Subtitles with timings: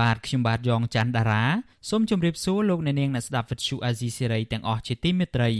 [0.00, 1.44] បាទខ្ញុំបាទយ៉ងច័ន្ទដារា
[1.90, 5.50] សូមជម្រាបសួរលោកអ្នកនាងអ្នកស្ដាប់ Vuthu Azizi Serai ទាំងអស់ជាទីមេត្រី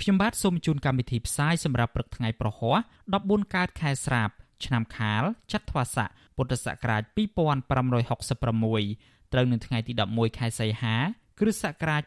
[0.00, 2.76] ខ្ញុំបាទសូមជូនកម្មវិធីផ្សាយសម្រាប់ព្រឹកថ្ងៃប្រហ័ស
[3.16, 4.30] 14កើតខែស្រាប
[4.64, 5.22] ឆ្នាំខាល
[5.52, 10.96] ចត្វាស័កពុទ្ធសករាជ2566ត្រូវនៅថ្ងៃទី11ខែសីហា
[11.40, 12.02] គ្រិស្តសករាជ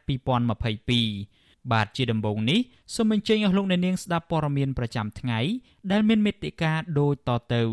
[1.00, 2.60] 2022បាទជាដំបូងនេះ
[2.96, 5.40] សូមអញ្ជើញអស់លោកអ្នកនាងស្ដាប់ព័ត៌មានប្រចាំថ្ងៃ
[5.92, 7.64] ដែលមានមេត្តាដូចតទៅ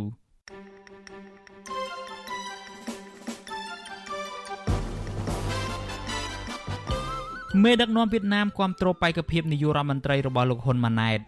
[7.62, 11.20] មេដឹកនាំវៀតណាមគាំទ្របេក្ខភាពនាយករដ្ឋមន្ត្រីរបស់លោកហ៊ុនម៉ាណែត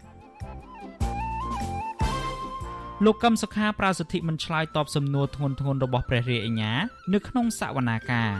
[3.05, 6.73] លោកកឹមសុខាប្រើសិទ្ធិមិនឆ្លើយតបសំណួរធ្ងន់ធ្ងររបស់ព្រះរាជអាជ្ញា
[7.13, 8.31] នៅក្នុងសវនាការ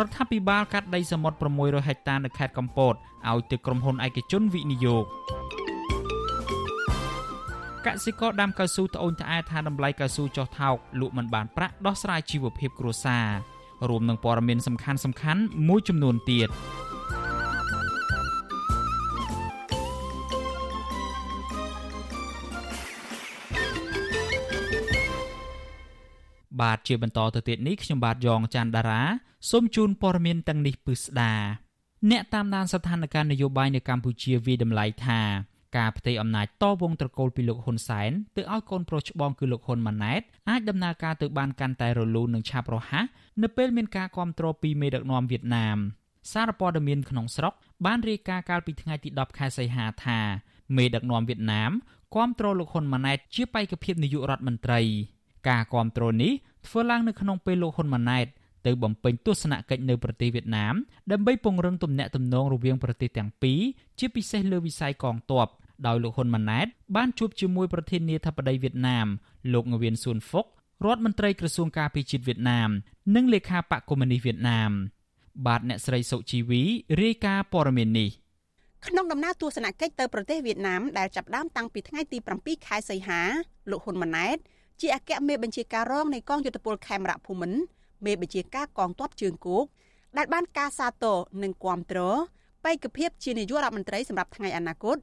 [0.00, 2.94] រដ្ឋាភិបាលកាត់ដីសមុទ្រ600ហិកតានៅខេត្តកំពត
[3.28, 5.04] ឲ្យទៅក្រុមហ៊ុនឯកជនវិនិយោគ
[7.86, 13.55] កសិករដាំកៅស៊ូត្អូញត្អែថាតម្លៃកៅស៊ូចុះថោកលក់មិនបានប្រាក់ដោះស្រាយជីវភាពគ្រួសារ
[13.88, 16.48] រួមនឹងព័ត៌មានសំខាន់សំខាន់មួយចំនួនទៀត
[26.60, 29.02] បាទជាបន្តទៅទៀតនេះខ្ញុំបាទយ៉ងច័ន្ទដារា
[29.50, 31.32] សូមជូនព័ត៌មានទាំងនេះពិស្ដា
[32.10, 35.20] អ្នកតាមដានស្ថានភាពនយោបាយនៅកម្ពុជាវិតម្លៃថា
[35.76, 43.04] ការផ្ទេរអំណាចតវងត្រកូលពីលោកហ៊ុនសែនទៅឲ្យកូនប្រុសច្បងគឺលោកហ៊ុនម៉ាណែតអាចដំណើរការទៅបានកាន់តែរលូននិងឆាប់រហ័ស
[43.42, 45.78] នៅពេលមានការគ្រប់គ្រងពីមេដឹកនាំវៀតណាម
[46.32, 47.52] សារព័ត៌មានក្នុងស្រុក
[47.86, 50.20] បានរាយការណ៍កាលពីថ្ងៃទី10ខែសីហាថា
[50.76, 51.70] មេដឹកនាំវៀតណាម
[52.14, 54.80] គ្រប់គ្រងលោកហ៊ុនម៉ាណែតជាបេក្ខភាពនាយករដ្ឋមន្ត្រី
[55.48, 56.32] ការគ្រប់គ្រងនេះ
[56.66, 58.26] ធ្វើឡើងនៅក្នុងពេលលោកហ៊ុនម៉ាណែត
[58.66, 60.74] ទៅបំពេញទស្សនកិច្ចនៅប្រទេសវៀតណាម
[61.12, 63.60] ដើម្បីពង្រឹងទំនាក់ទំនងរវាងប្រទេសទាំងពីរ
[63.98, 65.48] ជាពិសេសលើវិស័យកងទ័ព
[65.86, 66.66] ដោយលោកហ៊ុនម៉ាណែត
[66.96, 69.06] បានជួបជាមួយប្រធានាធិបតីវៀតណាម
[69.52, 70.46] លោកងវៀនស៊ុនហ្វុក
[70.84, 72.70] រដ្ឋមន្ត្រីក្រសួងការពារជាតិវៀតណាម
[73.14, 74.70] និងលេខាបកកុម្មុយនីសវៀតណាម
[75.46, 76.62] បាទអ្នកស្រីសុជីវី
[77.02, 78.10] រាយការណ៍ព័ត៌មាននេះ
[78.86, 83.20] ក្នុងដំណើរទស្សនកិច្ចទៅប្រទេសវៀតណាមដែលចាប់ផ្ដើមតាំងពីថ្ងៃទី7ខែសីហា
[83.70, 84.36] លោកហ៊ុនម៉ាណែត
[84.80, 87.58] ជាអគ្គមេបញ្ជាការរងនៃកងយុទ្ធពលខេមរៈភូមិន្ទ
[88.04, 89.64] មេបញ្ជាការកងទ័ពជើងគោក
[90.16, 92.00] ដែលបានការសាទរនិងគាំទ្រ
[92.64, 94.96] បេក្ខភាពជានាយករដ្ឋមន្ត្រីសម្រាប់ថ្ងៃអនាគត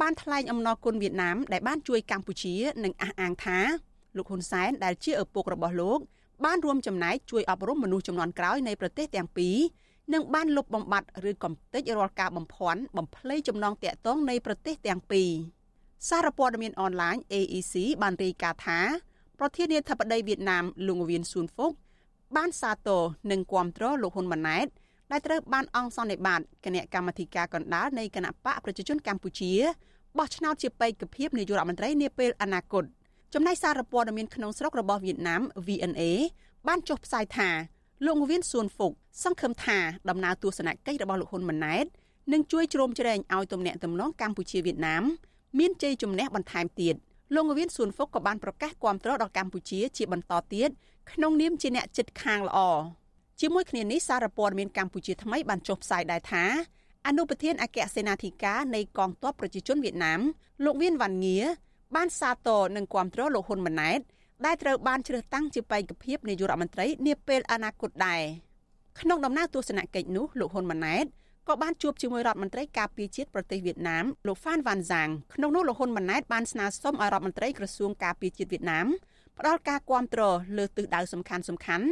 [0.00, 2.54] បានថ្លែងអំណរគុណវៀតណាមដែលបានជួយកម្ពុជា
[2.84, 3.58] និងអះអាងថា
[4.16, 5.98] លោកហ៊ុនសែនដែលជាឪពុករបស់លោក
[6.44, 9.56] បានរួមចំណែកជួយអប់រំមនុស្សចំនួនក្រោយនៃប្រទេសទាំងពីរ
[10.12, 15.30] និងបានលុបបំបាត់ឬកំទេចរាល់ការបំភាន់បំភ្លៃចំណងតាក់ទងនៃប្រទេសទាំងពីរ
[16.08, 18.80] សារព័ត៌មានអនឡាញ AEC បានរាយការណ៍ថា
[19.38, 21.72] ប្រធានាធិបតីវៀតណាមលោកវៀនស៊ុនហ្វុក
[22.36, 24.66] បានសាទរនិងគាំទ្រលោកហ៊ុនម៉ាណែត
[25.10, 29.52] ដែលត្រូវបានអង្គសន្និបាតគណៈកម្មាធិការកណ្ដាលនៃគណៈបកប្រជាជនកម្ពុជា
[30.18, 32.84] បោះឆ្នោតជាបេក្ខភាពនាយករដ្ឋមន្ត្រីនាពេលអនាគត
[33.34, 36.02] ចំណែកសារព័ត៌មានក្នុងស្រុករបស់វៀតណាម VNA
[36.68, 37.48] បានចុះផ្សាយថា
[38.06, 39.78] លោកងវៀនស៊ុនហ្វុកសង្ឃឹមថា
[40.08, 41.86] ដំណើរទស្សនកិច្ចរបស់លោកហ៊ុនម៉ាណែត
[42.32, 45.02] នឹងជួយជ្រោមជ្រែងឲ្យទំនាក់ទំនងកម្ពុជាវៀតណាម
[45.58, 46.94] មានជ័យជំនះបន្ថែមទៀត
[47.34, 50.70] លោកងវៀនស៊ុនហ្វុកក៏បានប្រកាសគាំទ្រដល់កម្ពុជាជាបន្តទៀត
[51.12, 52.58] ក្នុងនាមជាអ្នកចិត្តខាងល្អ
[53.40, 56.44] ជាមួយគ្នានេះសារព័ត៌មានកម្ពុជាថ្មីបានចុះផ្សាយដែរថា
[57.06, 60.20] អនុប្រធានអគ្គសេនាធិការនៃកងទ័ពប្រជាជនវៀតណាម
[60.64, 61.38] លោកវៀនវ៉ាន់ងៀ
[61.94, 64.00] បានសាទរនិងគាំទ្រលោកហ៊ុនម៉ាណែត
[64.44, 68.22] ដែលត្រូវបានជ្រើសតាំងជាបេក្ខភាពនាយករដ្ឋមន្ត្រីនាពេលអនាគតដែរ
[69.00, 71.04] ក្នុងដំណើរទស្សនកិច្ចនោះលោកហ៊ុនម៉ាណែត
[71.48, 78.86] ក៏បានជួបជាមួយរដ្ឋមន្ត្រីការពារជាតិប្រទេសវៀតណាមលោកហ្វានវ៉ាន់ហ្សាងក្នុងនោះលោកហ៊ុនម៉ាណែតបានស្នើសុំឲ្យរដ្ឋមន្ត្រីក្រសួងការពារជាតិវៀតណាម
[79.38, 80.22] ផ្ដល់ការគាំទ្រ
[80.56, 81.86] លើទិសដៅសំខាន់សំខាន់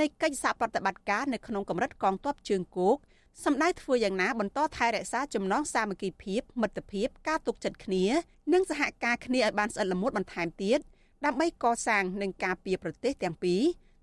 [0.00, 2.96] នៃកិច្ចសហប្រតិបត្តិការនៅក្នុងកម្រិតកងទ័ពជើងគោក
[3.44, 8.04] សម្ដៅធ្វើយ៉ាងណាបន្តថែរក្សាចំណងសាមគ្គីភាពមិត្តភាពការទុកចិត្តគ្នា
[8.52, 10.78] និងសហការគ្នាឲ្យបានស្អិតល្មួតបន្ថែមទៀត
[11.24, 13.62] ដើម្បីកសាងនិងការពារប្រទេសទាំងពីរ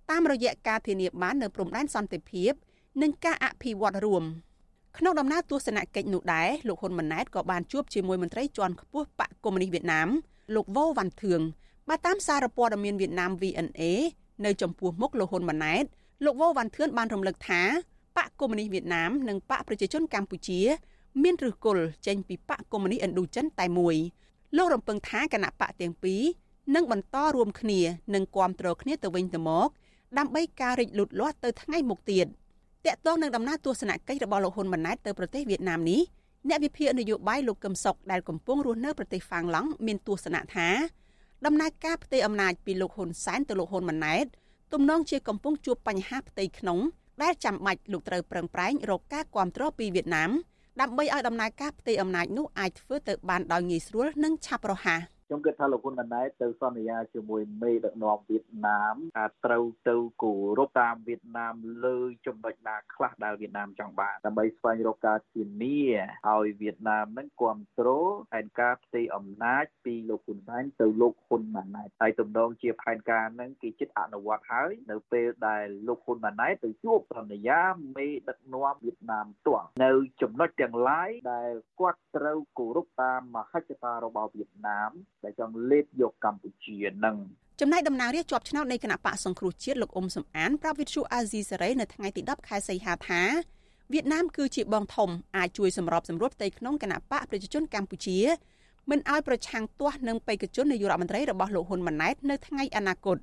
[0.10, 2.52] តាមរយៈការធានាបាននូវព្រំដែនសន្តិភាព
[3.02, 4.24] និងការអភិវឌ្ឍរួម
[4.98, 10.10] ក្នុងដំណើរទស្សនកិច្ចនោះដែរលោកហ៊ុនម៉ាណែតក៏បានជួបជាមួយមន្ត្រីជាន់ខ្ពស់បកកុម្មុយនីសវៀតណាម
[10.56, 11.42] លោកវ៉ូវ៉ាន់ធឿង
[11.90, 13.84] បើតាមសារព័ត៌មានវៀតណាម VNA
[14.46, 15.84] នៅចំពោះមុខលោកហ៊ុនម៉ាណែត
[16.26, 17.62] លោកវ៉ូវ៉ាន់ធឿនបានរំលឹកថា
[18.18, 20.60] បកកុម្មុយនីសវៀតណាមនិងបកប្រជាជនកម្ពុជា
[21.24, 23.96] មានឫសគល់ចេញពីបកកុម្មុយនីសឥណ្ឌូចិនតែមួយ
[24.58, 26.22] លោករំពឹងថាគណៈបកទាំងពីរ
[26.76, 27.80] នឹងបន្តរួមគ្នា
[28.14, 29.70] និងគាំទ្រគ្នាទៅវិញទៅមក
[30.18, 32.28] ដើម្បីការរីកលូតលាស់ទៅថ្ងៃមុខទៀត។
[32.88, 36.02] តាក់ទងនឹងដំណើរទស្សនកិច្ចរបស់លោកហ៊ុនម៉ាណែតទៅប្រទេសវៀតណាមនេះ
[36.48, 40.68] អ្នកវិភាគនយោបាយលោកកឹមសុខដែលកំពុងរស់នៅប្រទេសហ្វាំងឡង់មានទស្សនៈថា
[41.46, 44.26] ដំណើរការផ្ទៃអំណាចពីលោកហ៊ុនសែនទៅលោកហ៊ុនម៉ាណែត
[44.74, 46.80] ទំនងជាកំពុងជួបបញ្ហាផ្ទៃក្នុង
[47.24, 50.32] ដែលចាំបាច់លោកត្រូវប្រឹងប្រែងរកការគ្រប់គ្រងពីវៀតណាម
[50.82, 55.00] ដើម្បីឲ្យដំណើរការផ្ទៃអំណាចនោះអាចធ្វើទៅបានដោយងាយស្រួលនិងឆាប់រហ័ស។
[55.30, 61.56] ខ្ញុំគិតថាលោកហ៊ុនម៉ាណែតទៅសន្យាជាមួយមេដឹកនាំវៀតណាមថាត្រូវទៅគោរពតាមវៀតណាម
[61.86, 65.80] លើចំណុចណាខ្លះដែលវៀតណាមចង់បានដើម្បីស្វែងរកការធានា
[66.28, 77.62] ឲ្យវៀតណាមនឹងគ្រប់គ្រងផែនការផ្ទៃអំណាចពីលោកហ៊ុនសែនទៅលោកហ៊ុនម៉ាណែតហើយទំនងជាផែនការនឹងគេចិត្តអនុវត្តហើយនៅពេលដែលលោកហ៊ុនម៉ាណែតទៅជួបសន្យា
[77.98, 79.92] មេដឹកនាំវៀតណាមផ្ទាល់នៅ
[80.22, 84.92] ចំណុចទាំងឡាយដែលគាត់ត្រូវគោរពតាមមហិច្ឆតារបស់វៀតណាម
[85.24, 87.16] ដែលចង់លេបយកកម្ពុជានឹង
[87.60, 93.22] ចំណែកតំណាងរាជជាប់ឆ្នោតនៃគណៈបកសង្គ្រោះជាតិលោកអ៊ុំសំអានប្រាប់វិទ្យុអាស៊ីសេរីនៅថ្ងៃទី10ខែសីហាថា
[93.94, 98.18] វៀតណាមគឺជាបងធំអាចជួយសម្របសម្រួលផ្ទៃក្នុងគណៈបកប្រជាជនកម្ពុជា
[98.90, 103.18] មិនឲ្យប្រឆាំងទាស់នឹងបេក្ខជននាយករដ្ឋមន្ត្រីរបស់លោកហ៊ុនម៉ាណែតនៅថ្ងៃអនាគត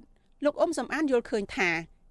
[0.44, 1.70] លោកអ៊ុំសំអានយល់ឃើញថា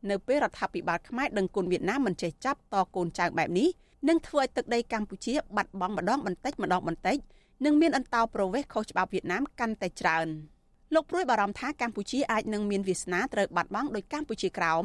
[0.10, 3.70] នៅពេលរដ្ឋាភិបាលខ្មែរដឹងគុណវៀតណាមមិនចេះចាប់តកូនចៅបែបនេះ
[4.10, 7.18] នឹងធ្វើឲ្យទឹកដីកម្ពុជាបាត់បង់ម្ដងបន្តិចម្ដងបន្តិច
[7.63, 10.28] និងមានអន្តោប្រវេសន៍ខុសច្បាប់វៀតណាមកាន់តែច្រើន
[10.94, 14.84] លោកព្រួយបារម្ភថាកម្ពុជាអាចនឹងមានវាសនាត្រូវបាត់បង់ដោយកម្ពុជាក្រោម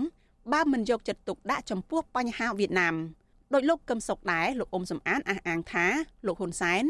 [0.52, 2.94] បើមិនយកចិត្តទុកដាក់ចំពោះបញ្ហាវៀតណាម
[3.54, 5.86] ដោយលោកកឹមសុខដែរលោកអ៊ុំសំអានអះអាងថា
[6.26, 6.84] លោកហ៊ុនសែន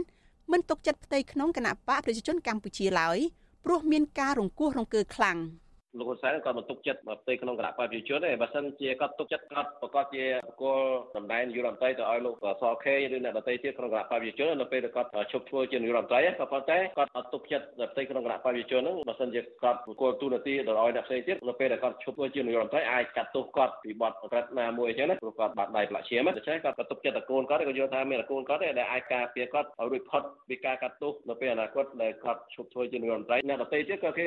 [0.52, 3.18] មិនទុកចិត្តផ្ទៃក្នុងគណៈបកប្រជាជនកម្ពុជាឡើយ
[3.64, 5.38] ព្រោះមានការរង្គោះរង្គើខ្លាំង។
[5.98, 10.78] លោកហ៊ុនសែនក៏មិនទុកចិត្តផ្ទៃក្នុងគណៈបព្វជិជនទេបើសិនជាគាត់ទុកចិត្តគាត់ប្រកាសជាបកគល
[11.16, 34.26] តំណែងនាយករដ្ឋមន្ត្រីទៅឲ្យលោកសខេឬអ្នកដទៃទៀតក្នុងគណៈបព្វជិជននៅពេលដែលគាត់ឈប់ធ្វើជានាយករដ្ឋមន្ត្រីក៏ប៉ុន្តែគាត់អត់ទុកចិត្តផ្ទៃក្នុងគណៈបព្វជិជនហ្នឹងបើសិនជាគាត់បកគលទូនាទីទៅឲ្យអ្នកផ្សេងទៀតនៅពេលដែលគាត់ឈប់ធ្វើជានាយករដ្ឋមន្ត្រីអាចកាត់ទោសគាត់ពីបទក្រិតណាមួយអញ្ចឹងណាព្រោះគាត់បាត់ដៃផ្លាក់ឈាមដូច្នេះគាត់ក៏ទុកចិត្តតកូនគាត់ក៏យល់ថាមានតកូនគាត់ដែលអាចការពារគាត់ឲ្យរួចផុតពីការកាត់ទោសនៅពេលអនាគតដែលគាត់ឈប់ធ្វើជានាយករដ្ឋមន្ត្រីអ្នកដទៃទៀតក៏គេ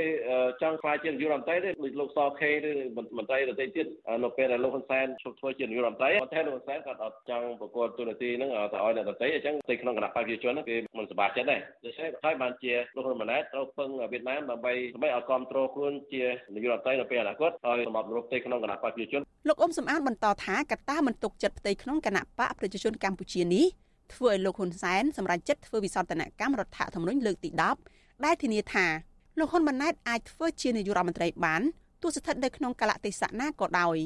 [0.61, 2.71] ចង់ខ្លាចជានាយករដ្ឋមន្ត្រីទេដូចលោកសខេឬ
[3.17, 3.87] មន្ត្រីដទៃទៀត
[4.23, 16.23] នៅពេលដែលលោកហ៊ុនសែនឈប់ធ្វើជានាយករដ្ឋមន្ត្រីប៉ុន្តែលោកហ៊ុនសែនគាត់អត់ចង់ប្រកួតទូនាទីហ្នឹងទៅឲ្យអ្នកដទៃអញ្ចឹងទីក្នុងគណៈបព្វជិជនគេមិនសប្បាយចិត្តដែរដូច្នេះហើយបានជាលោកហ៊ុនម៉ាណែតត្រូវពឹងវៀតណាមដើម្បីដើម្បីឲ្យគ្រប់គ្រងខ្លួនជា
[16.53, 23.65] នាយករដ្ឋមន្ត្រីនៅពេលអនាគតហើយសម្រាប់រដ្ឋទីក្នុងគណៈបព្វជិជនលោកអ៊ុំសំអានបន្តថាកត្តាមិនទុកចិត្តផ្ទៃក្នុងគណៈបកប្រជាជនកម្ពុជានេះ
[24.13, 27.49] ធ្វើឲ្យលោកហ៊ុនសែនសម្រេចចិត្តធ្វើវិសោធនកម្មរដ្ឋធម្មនុញ្ញលើកទី
[27.87, 28.85] 10ដែលធានាថា
[29.38, 31.62] លោកហ៊ុនម៉ាណែតអាចធ្វើជានាយករដ្ឋមន្ត្រីបាន
[32.02, 33.96] ទោះស្ថិតនៅក្នុងកលៈទេសៈណាក៏ដោយ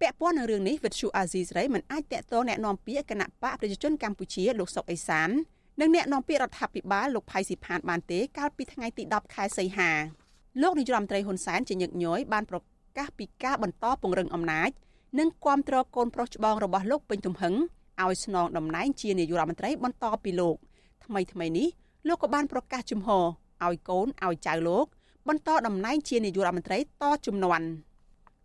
[0.00, 5.30] ពាក់ព័ន្ធនឹងរឿងនេះវិទ្យុអាស៊ីសេរីមិនអាចតាក់ទងแนะនាំពាក្យគណៈបកប្រជាជនកម្ពុជាលោកសុកអេសាន
[5.80, 9.90] និងអ្នកនាំពាក្យរដ្ឋាភិបាលលោកផៃស៊ីផានបានទេកាលពីថ្ងៃទី10ខែសីហា
[10.62, 12.58] លោកនាយរដ្ឋមន្ត្រីហ៊ុនសែនជាញឹកញយបានប្រ
[12.96, 14.70] កាសពីការបន្តពង្រឹងអំណាច
[15.18, 17.54] និងគាំទ្រកូនប្រុសច្បងរបស់លោកពេញទំហឹង
[18.02, 20.56] ឲ្យស្នងតំណែងជានាយករដ្ឋមន្ត្រីបន្តពីលោក
[21.04, 21.68] ថ្មីថ្មីនេះ
[22.08, 23.24] លោកក៏បានប្រកាសជំហរ
[23.65, 24.85] ឲ្យកូនឲ្យចៅលោក
[25.27, 27.67] បន្តតំណែងជានាយករដ្ឋមន្ត្រីតជំនាន់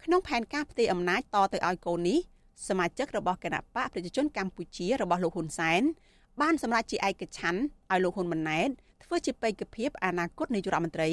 [0.04, 2.18] ក្នុងផែនការផ្ទេរអំណាចតទៅឲ្យកូននេះ
[2.68, 5.82] សមាជិករបស់គណៈបកប្រជាជនកម្ពុជារបស់លោកហ៊ុនសែន
[6.40, 7.60] បានសម្រេចជាឯកច្ឆ័ន្ទ
[7.92, 8.68] ឲ្យលោកហ៊ុនម៉ាណែត
[9.04, 11.10] ធ្វើជាបេក្ខភាពអនាគតនាយករដ្ឋមន្ត្រី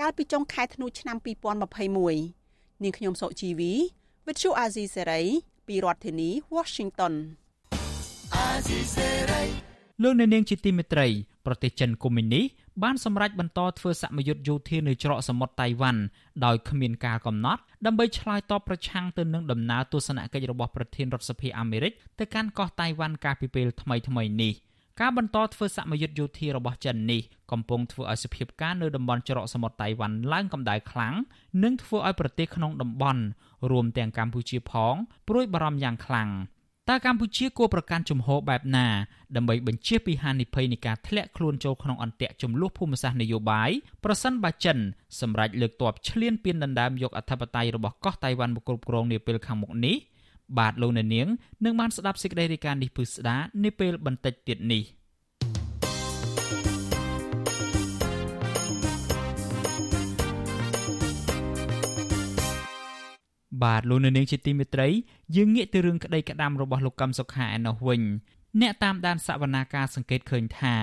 [0.00, 1.16] កាលពីចុងខែធ្នូឆ្នាំ
[1.84, 3.72] 2021នាងខ្ញុំសុជីវី
[4.26, 5.22] វិទ្យុអាស៊ីសេរី
[5.66, 7.14] ពីរដ្ឋធានី Washington
[8.34, 9.42] អាស៊ីសេរី
[10.02, 11.06] លោកអ្នកនាងជាទីមេត្រី
[11.46, 12.42] ប្រទេសចិនកុម្មុយនី
[12.82, 16.02] បានសម្រេចបន្តធ្វើសមយុទ្ធយោធានៅច្រកសមុទ្រតៃវ៉ាន់
[16.44, 24.52] ដោយគ្មានការកំណត់ដើម្បីឆ្លើយតបប្រឆាំងទៅនឹងដំណើរទស្សនកិច្ចរបស់ប្រធានរដ្ឋសភាអាមេរិកទៅកាន់កោះតៃវ៉ាន់កាលពីពេលថ្មីៗនេះ
[25.00, 27.20] ការបន្តធ្វើសមយុទ្ធយោធារបស់ចិននេះ
[27.52, 31.14] កំពុងធ្វើឲ្យសភាពការនៅតំបន់ច្រកសមុទ្រតៃវ៉ាន់ឡើងកម្ដៅខ្លាំង
[31.62, 33.22] និងធ្វើឲ្យប្រទេសក្នុងតំបន់
[33.70, 34.94] រួមទាំងកម្ពុជាផង
[35.28, 36.28] ព្រួយបារម្ភយ៉ាងខ្លាំង។
[36.88, 38.86] តើកម្ពុជាគួរប្រកាន់ជំហរបែបណា
[39.36, 43.70] ដើម្បីបញ្ជៀសពីហានិភ័យនៃការធ្លាក់ខ្លួនចូលក្នុងអន្ទាក់ចំនួនភូមិសាស្ត្រនយោបាយ
[44.04, 44.78] ប្រសិនបើចិន
[45.20, 49.96] សម្រេចលើកទ័ពឈ្លានពានដណ្ដើមយកអធិបតេយ្យរបស់កោះតៃវ៉ាន់មកគ្រប់គ្រងនាពេលខាងមុខនេះ
[50.58, 51.28] បាទលោកអ្នកនាង
[51.64, 54.82] នឹងបានស្ដាប់សេចក្តីរាយការណ៍នេះពឹស្ដានាពេលបន្តិចទៀតនេះ។
[63.64, 64.88] បាទលោកនៅនាងជាទីមេត្រី
[65.36, 68.02] យើងងាកទៅរឿងក្តីក្តាំរបស់លោកកឹមសុខាឯណោះវិញ
[68.60, 70.74] អ្នកតាមដានសវនាការសង្កេតឃើញថា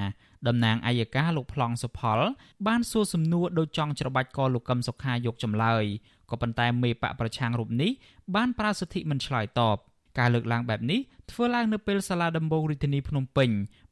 [0.47, 2.19] តំណាងអัยការលោកប្លង់សុផល
[2.67, 5.83] បានសួរសំណួរដូចចង់ច្របាច់កលោកកឹមសុខាយកចម្លើយ
[6.29, 7.91] ក៏ប៉ុន្តែមេបកប្រឆាំងរូបនេះ
[8.35, 9.77] បានប្រើសិទ្ធិមិនឆ្លើយតប
[10.19, 10.99] ការលើកឡើងបែបនេះ
[11.31, 13.49] ធ្វើឡើងនៅពេលសាលាដំបងរាជធានីភ្នំពេញ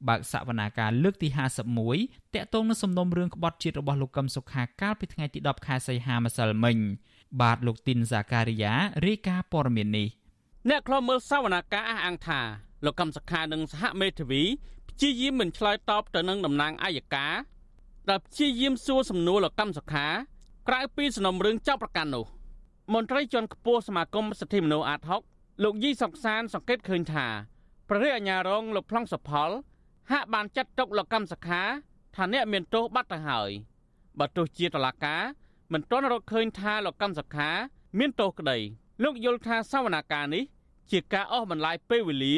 [0.08, 1.28] បើកសវនាការលើកទី
[1.82, 6.78] 51តាក់ទងនឹងសំណុំរឿងក្បត់ជាតិរបស់លោកកឹមសុខាកាលពីថ្ងៃទី10ខែសីហាម្សិលមិញ
[7.42, 8.74] បាទលោកទីនសាការីយ៉ា
[9.06, 10.08] រាយការណ៍ព័ត៌មាននេះ
[10.70, 12.40] អ្នកខ្លមើលសវនាការអះអាងថា
[12.86, 14.44] លោកកម្មសខានិងសហមេធាវី
[14.90, 17.34] ព្យាយាមមិនឆ្លើយតបទៅនឹងតំណាងអัยការ
[18.10, 20.08] ដែលព្យាយាមសួរសំណួរលោកកម្មសខា
[20.68, 22.25] ក្រៅពីសំណុំរឿងចាប់ប្រកាន់នោះ
[22.94, 27.28] មន្ត្រីជាន់ខ្ពស់សមាគមសិទ្ធិមនុស្សអាត6លោកយីសុកសានសង្កេតឃើញថា
[27.90, 29.50] ព្រះរាជអាជ្ញារងលោកប្លង់សផល
[30.12, 31.62] ហាក់បានចាត់ទុកលោកកម្មសខា
[32.16, 33.50] ថាអ្នកមានទោសបាត់ទៅហើយ
[34.20, 35.16] បើទោះជាតឡាកា
[35.72, 37.50] មិនទាន់រកឃើញថាលោកកម្មសខា
[38.00, 38.58] មានទោសក្តី
[39.03, 40.43] លោកយល់ថាសវនាការនេះ
[40.91, 42.36] ជាការអស់បន្លាយពេលវេលា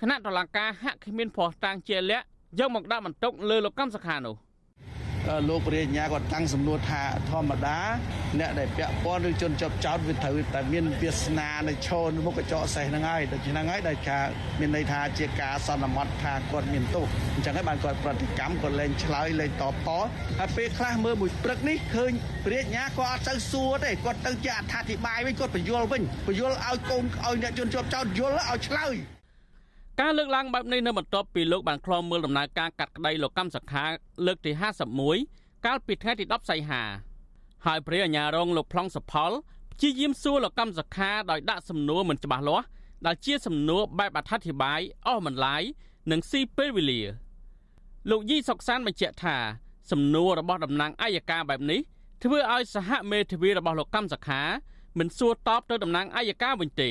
[0.00, 2.24] គណៈតឡាការហាក់គ្មានភ័ស្តុតាងជាក់លាក់
[2.58, 4.36] យកមកដាក់បន្ទុកលើលោកកម្មសខានោះ
[5.48, 7.78] លោកព្រះរាជញ្ញាគាត់តាំងសំណួរថាធម្មតា
[8.40, 14.18] អ្នកដែលពាក់ព័ន្ធឬជនជាប់ចោតវាត្រូវតែមានវាសនានៅឈរមុខកញ្ចក់សេះហ្នឹងហើយដូច្នេះហើយដែលថា
[14.60, 22.12] មានន័យថាជាការសន្មត់ថាគាត់មានទោសអញ្ចឹងហើយបានគាត់ប្រតិកម្មគាត់លែងឆ្លើយលែងតបតហើយពេលខ្លះមើលមួយព្រឹកនេះឃើញ
[22.44, 28.96] ព្រះរាជញ្ញាគាត់អត់ទៅសួរទេគាត់ទៅជាអត្ថាធិប្បាយវិញគាត់បញ្យល់វិញបញ្យល់ឲ្យកូនឲ្យអ្នកជនជាប់ចោតយល់ឲ្យឆ្លើយ
[30.02, 33.84] ការលើកឡើងបែបនេះនៅបន្ទាប់ពីលោកបានខ្លំមើលដំណើរការកាត់ក្តីលោកកម្មសខា
[34.26, 34.52] លើកទី
[35.08, 36.82] 51កាលពីថ្ងៃទី10សីហា
[37.66, 39.32] ហើយព្រះអាជ្ញារងលោកប្លង់សផល
[39.72, 42.66] ព្យាយាមសួរលោកកម្មសខាដោយដាក់សំណួរមិនច្បាស់លាស់
[43.06, 45.62] ដែលជាសំណួរបែបអត្ថាធិប្បាយអស់បន្លាយ
[46.10, 47.00] និងស៊ីពេលវេលា
[48.10, 49.36] លោកយីសុកសានបញ្ជាក់ថា
[49.90, 51.80] សំណួររបស់តំណាងអัยការបែបនេះ
[52.22, 54.42] ធ្វើឲ្យសហមេធាវីរបស់លោកកម្មសខា
[54.98, 56.90] មិនសួរតបទៅតំណាងអัยការវិញទេ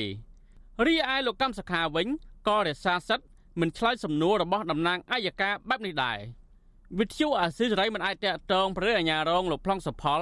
[0.86, 2.08] រីឯលោកកម្មសខាវិញ
[2.48, 3.26] ក៏រក្សាសិទ្ធិ
[3.60, 6.18] មិនឆ្លើយសំណួររបស់តំណាងអัยការបែបនេះដែរ
[6.98, 10.20] វិទ្យុអាស៊ីសេរីមិនអាចតកតងព្រះអាញារងលោកប្លង់សុផល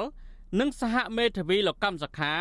[0.60, 2.34] និងសហមេធាវីលោកកម្មសខា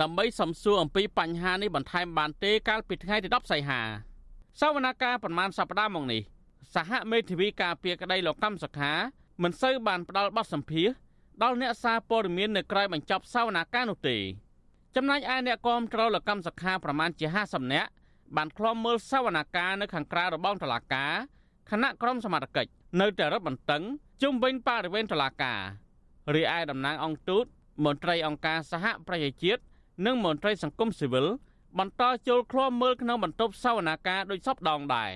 [0.00, 3.80] ដើម្បីសំសួរអំពីបញ្ហានេះបន្ថែមបានទេកាលពីថ្ងៃទី10សីហា
[4.60, 6.22] សវនកម្មប្រមាណសប្តាហ៍មកនេះ
[6.74, 8.92] សហមេធាវីការពារក្តីលោកកម្មសខា
[9.42, 10.88] មិនសូវបានផ្ដល់បទសម្ភាស
[11.42, 14.16] ដល់អ្នកសារព័ត៌មាននៅក្រៅបញ្ចប់សវនកម្មនោះទេ
[14.96, 17.90] ចំណែកឯអ្នកគាំទ្រលោកកម្មសខាប្រមាណជា50នាក់
[18.36, 21.12] បានឃ្លាំមើលសវនកម្មនៅខាងក្រៅរបងតុលាការ
[21.70, 23.82] គណៈក្រុមសមត្ថកិច្ចនៅតែរឹតបន្តឹង
[24.22, 25.60] ជុំវិញបរិវេណតុលាការ
[26.34, 27.44] រីឯតំណាងអង្គទូត
[27.84, 29.62] មន្ត្រីអង្គការសហប្រជាជាតិ
[30.06, 31.26] និងមន្ត្រីសង្គមស៊ីវិល
[31.78, 35.10] បន្តចូលឃ្លាំមើលក្នុងបន្ទប់សវនាការដោយសពដងដែរ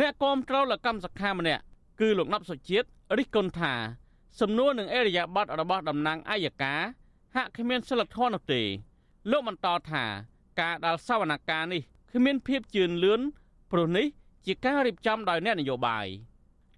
[0.00, 1.62] អ្នកគាំទ្រលកម្មសខាម្នាក់
[2.00, 2.86] គឺលោកណាប់សុជាតិ
[3.18, 3.72] រិះគន់ថា
[4.40, 6.80] សំណួរនឹងអេរយាប័តរបស់តំណាងអัยការ
[7.36, 8.62] ហាក់គ្មានសិលធម៌នោះទេ
[9.30, 10.04] លោកបន្តថា
[10.60, 11.82] ការដាល់សវនកម្មនេះ
[12.16, 13.20] គ្មានភាពជឿនលឿន
[13.72, 14.06] ព្រោះនេះ
[14.46, 16.06] ជាការរៀបចំដោយអ្នកនយោបាយ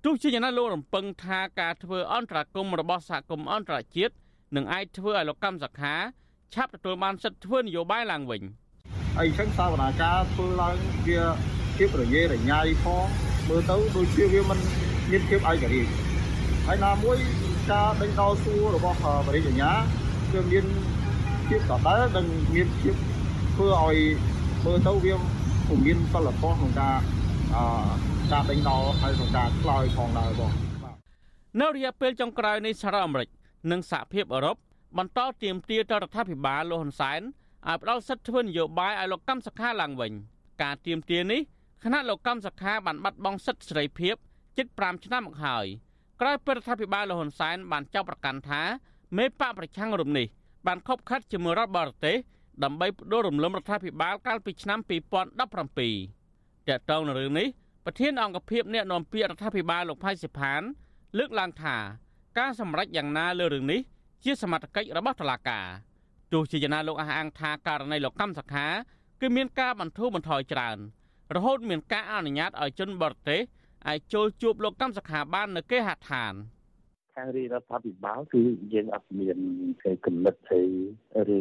[0.05, 4.15] ទោះជាយ៉ាងណាលោករំពឹងថាការធ្វើអន្តរាគមរបស់សហគមន៍អន្តរជាតិ
[4.57, 5.95] នឹងអាចធ្វើឲ្យលោកកម្មសខា
[6.55, 8.43] ឆាប់ទទួលបានសិទ្ធិធ្វើនយោបាយឡើងវិញ
[9.19, 10.77] អីចឹងសវនាការធ្វើឡើង
[11.07, 11.23] វា
[11.77, 13.05] ភាពរញ៉េរញ៉ៃផង
[13.49, 14.59] មើលទៅដូចជាវាមិន
[15.11, 15.91] មានភាពឯករាជ្យ
[16.67, 17.17] ហើយណាមួយ
[17.73, 19.73] ការដេញដោលសួររបស់បរិយាញ្ញា
[20.33, 20.65] គឺមាន
[21.49, 22.95] ភាពដដែលនិងមានភាព
[23.55, 23.97] ធ្វើឲ្យ
[24.65, 25.15] មើលទៅវា
[25.67, 26.97] ពុំមានសិលធម៌ក្នុងការ
[27.55, 27.63] អឺ
[28.33, 30.53] ការដេញដោលហើយក្នុងការឆ្លើយផងដែរបង
[31.61, 33.29] នៅរយៈពេលចុងក្រោយនៃសហរដ្ឋអាមេរិក
[33.71, 34.57] និងសហភាពអឺរ៉ុប
[34.99, 40.13] បន្តទាមទារទៅរដ្ឋាភិបាលលោកហ៊ុនសែនឲ្យផ្ដល់សិទ្ធិធ្វើនយោបាយឲ្យលោកកម្មសខាឡើងវិញ
[40.63, 41.41] ការទាមទារនេះ
[41.85, 44.15] គណៈលោកកម្មសខាបានបាត់បង់សិទ្ធិសេរីភាព
[44.57, 45.67] ជិត5ឆ្នាំមកហើយ
[46.21, 48.63] ក្រោយពីរដ្ឋាភិបាលលោកហ៊ុនសែនបានចោទប្រកាន់ថា
[49.17, 50.27] មេបកប្រឆាំងរំនេះ
[50.67, 52.17] បានខົບខិតជាមួយរដ្ឋបរទេស
[52.65, 57.49] ដើម្បីបដូររំលំរដ្ឋាភិបាលកាលពីឆ្នាំ2017តើតើនៅរឿងនេះ
[57.85, 60.61] ប្រធានអង្គភិបអ្នកនាំពាក្យរដ្ឋាភិបាលលោកផៃសិផាន
[61.19, 61.77] លើកឡើងថា
[62.39, 63.81] ការសម្រេចយ៉ាងណាលើរឿងនេះ
[64.25, 65.67] ជាសមត្ថកិច្ចរបស់តុលាការ
[66.33, 68.67] ទោះជាយ៉ាងណាលោកអះអាងថាករណីលោកកម្មសខា
[69.21, 70.79] គឺមានការបន្ធូរបន្ថយច្រើន
[71.35, 73.41] រហូតមានការអនុញ្ញាតឲ្យជនបរទេស
[73.89, 76.35] អាចចូលជួបលោកកម្មសខាបាននៅគេហដ្ឋាន។
[77.19, 79.39] ខាងរាជរដ្ឋាភិបាលគឺយើងអត់មាន
[79.85, 80.63] គេកំណត់ទេ
[81.37, 81.41] ឬ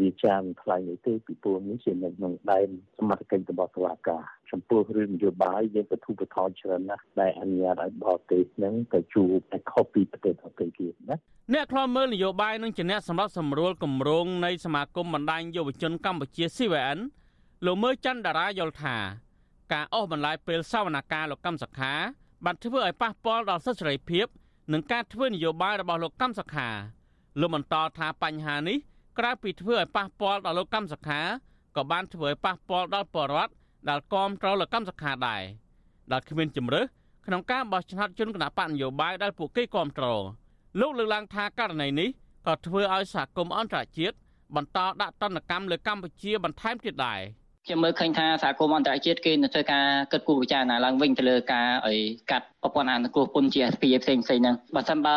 [0.00, 2.68] វិចារថ្លៃអីទេពីព្រោះនេះជានៅក្នុងដែន
[2.98, 11.16] សមត្ថកិច្ចរបស់តុលាការចំពោះរឿងនយោបាយយើងបទូបថយច្រើនណាស់ដែលអនុញ្ញាតឲ្យបរទេសនឹងទៅជួបតែខុសពីប្រទេសដទៃទៀតណា
[11.54, 16.98] អ្នកខ្លោមើលនយោបាយនឹងជាអ្នកសម្រាប់សម្រួលគម្រោងនៃសមាគមបណ្ដាញយុវជនកម្ពុជា CVN
[17.66, 18.96] លោកមើច័ន្ទតារាយល់ថា
[19.72, 21.94] ការអស់បន្លាយពេលសវនកម្មលោកកម្មសខា
[22.44, 24.26] បានធ្វើឲ្យប៉ះពាល់ដល់សិទ្ធិសេរីភាព
[24.72, 26.68] និងការធ្វើនយោបាយរបស់លោកកម្មសខា
[27.40, 28.78] លោកបន្តថាបញ្ហានេះ
[29.18, 31.20] ក្រៅពីធ្វើឲ្យប៉ះពាល់ដល់លោកកម្មសខា
[31.76, 33.52] ក៏បានធ្វើឲ្យប៉ះពាល់ដល់ប្រជាពលរដ្ឋ
[33.88, 35.42] ដែលគាំទ្រលោកកម្មសខាដែរ
[36.12, 36.86] ដែលគ្មានជំរើស
[37.26, 40.06] ក្នុងការបោះឆ្នោតជនគណបកនយោបាយដែលពួកគេគាំទ្រ
[40.80, 42.08] លោកលើកឡើងថាករណីនេះ
[42.46, 44.16] ក៏ធ្វើឲ្យសហគមន៍អន្តរជាតិ
[44.56, 47.20] បន្តដាក់ទណ្ឌកម្មលើកម្ពុជាបន្ថែមទៀតដែរ
[47.68, 51.98] ខ្ញុំមើលឃើញថាសហគមន៍អន្តរជាតិគេនឹងធ្វើការគិតគូរពិចារណាឡើងវិញទៅលើការឲ្យ
[52.30, 55.14] កាត់ប្រព័ន្ធអនុគ្រោះពន្ធ GSP ផ្សេងផ្សេងហ្នឹងបើសិនបើ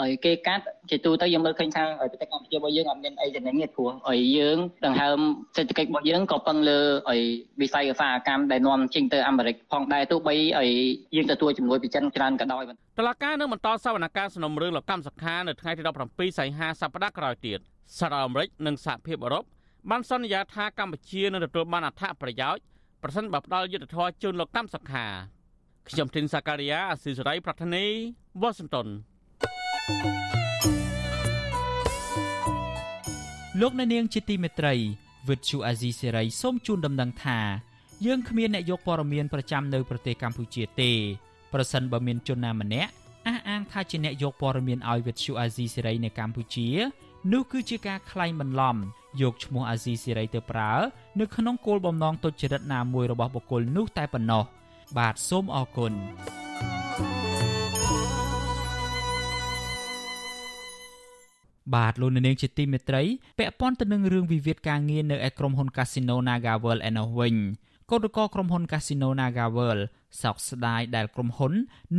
[0.00, 5.18] ឲ្យគេកាត់ជាទូទៅយើងមើលឃើញថាប្រទេសកម្ពុជារបស់យើងអត់មានអីចំណេញទេព្រោះឲ្យយើងដង្ហើម
[5.56, 6.80] សេដ្ឋកិច្ចរបស់យើងក៏ពឹងលើ
[7.10, 7.20] ឲ្យ
[7.60, 10.70] វិស័យឧស្សាហកម្មដែលនាំចេញទៅអាមេរិកផងដែរទោះបីឲ្យ
[11.16, 12.62] យើងទទួលជំនួយពីចិនច្រើនក៏ដោយ
[12.98, 17.58] តឡការនឹងបន្តសវនកម្មសំណុំរឿងលោកកម្មសខានៅថ្ងៃទី17សីហាសប្តាហ៍ក្រោយទៀត
[17.98, 19.44] សហរដ្ឋអាមេរិកនិងសហភាពអឺរ៉ុប
[19.88, 22.62] បានសន្យាថាកម្ពុជានឹងទទួលបានអត្ថប្រយោជន៍
[23.02, 25.06] ប្រសិនបើផ្ដល់យុទ្ធធរជូនលោកកម្មសខា
[25.88, 27.84] ខ្ញុំធីនសាការីយ៉ាអស៊ីសេរីប្រធានី
[28.40, 28.88] វ៉ាស៊ីនតោន
[33.60, 34.74] លោកអ្នកនាងជាទីមេត្រី
[35.28, 37.38] វិទ្យុអាស៊ីសេរីសូមជូនដំណឹងថា
[38.06, 40.92] យើងគ្មានអ្នកយកព័ត៌មានប្រចាំនៅប្រទេសកម្ពុជាទេ
[41.52, 42.90] ប្រសិនបើមានជនណាម្នាក់
[43.26, 46.68] អះអាងថាជាអ្នកយកព័ត៌មានឲ្យវិទ្យុអាស៊ីសេរីនៅកម្ពុជា
[47.32, 48.76] នោះគឺជាការក្លែងបន្លំ
[49.20, 50.72] យកឈ្មោះអាស៊ីសេរីទៅប្រើ
[51.20, 54.42] នៅក្នុងគោលបំណងទុច្ចរិតណាមួយរបស់បុគ្គលនោះតែប៉ុណ្ណោះ
[54.98, 55.92] បាទសូមអរគុណ
[61.74, 63.02] បាទលោកនាងជាទីមេត្រី
[63.38, 67.34] ពាក់ព័ន្ធទៅនឹងរឿងវិវាទការងារនៅឯក្រុមហ៊ុន Casino NagaWorld ឯនោះវិញ
[67.90, 69.82] កោតក្រក្រុមហ៊ុន Casino NagaWorld
[70.22, 71.52] សោកស្ដាយដែលក្រុមហ៊ុន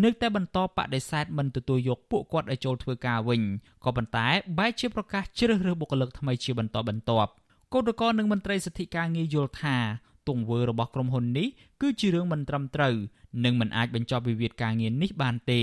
[0.03, 3.41] នៅតែបន្តបដិសេធមិនទទួលយកពួកគាត់ឲ្យចូលធ្វើការវិញ
[3.86, 7.31] ក៏ប៉ុន្តែបែរជាប្រកាសជ្រើសរើសបុគ្គលិកថ្មីជាបន្តបន្ទាប់
[7.74, 9.77] កោតក្រនិងមន្ត្រីសិទ្ធិការងារយល់ថា
[10.29, 11.48] ទង្វើរបស់ក្រុមហ៊ុននេះ
[11.81, 12.95] គឺជារឿងមិនត្រឹមត្រូវ
[13.45, 15.62] និងមិនអាចបញ្ចប់វិវាទការងារនេះបានទេ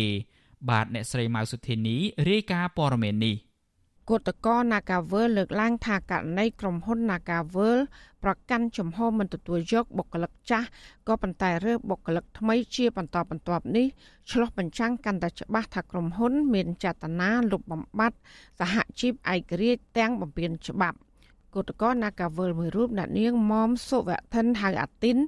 [0.70, 1.96] បាទអ្នកស្រីម៉ៅសុធានី
[2.30, 3.36] រាយការណ៍ព័ត៌មាននេះ
[4.08, 7.78] គឧតកោ Nagavel លើកឡើងថាករណីក្រុមហ៊ុន Nagavel
[8.22, 10.68] ប្រកាន់ជំហរមិនទទួលយកបុគ្គលិកចាស់
[11.08, 13.86] ក៏ប៉ុន្តែរើសបុគ្គលិកថ្មីជាបន្តបន្ទាប់នេះ
[14.30, 18.16] ឆ្លោះបញ្ចាំងកាន់តែច្បាស់ថាក្រុមហ៊ុន មានចេតនាលុបបំបាត់
[18.60, 20.98] សហជីពឯករាជ្យទាំងបំពេញច្បាប់
[21.54, 25.18] គឧតកោ Nagavel មួយរូបអ្នកនាងមុំសុវធិនហៅអាទីន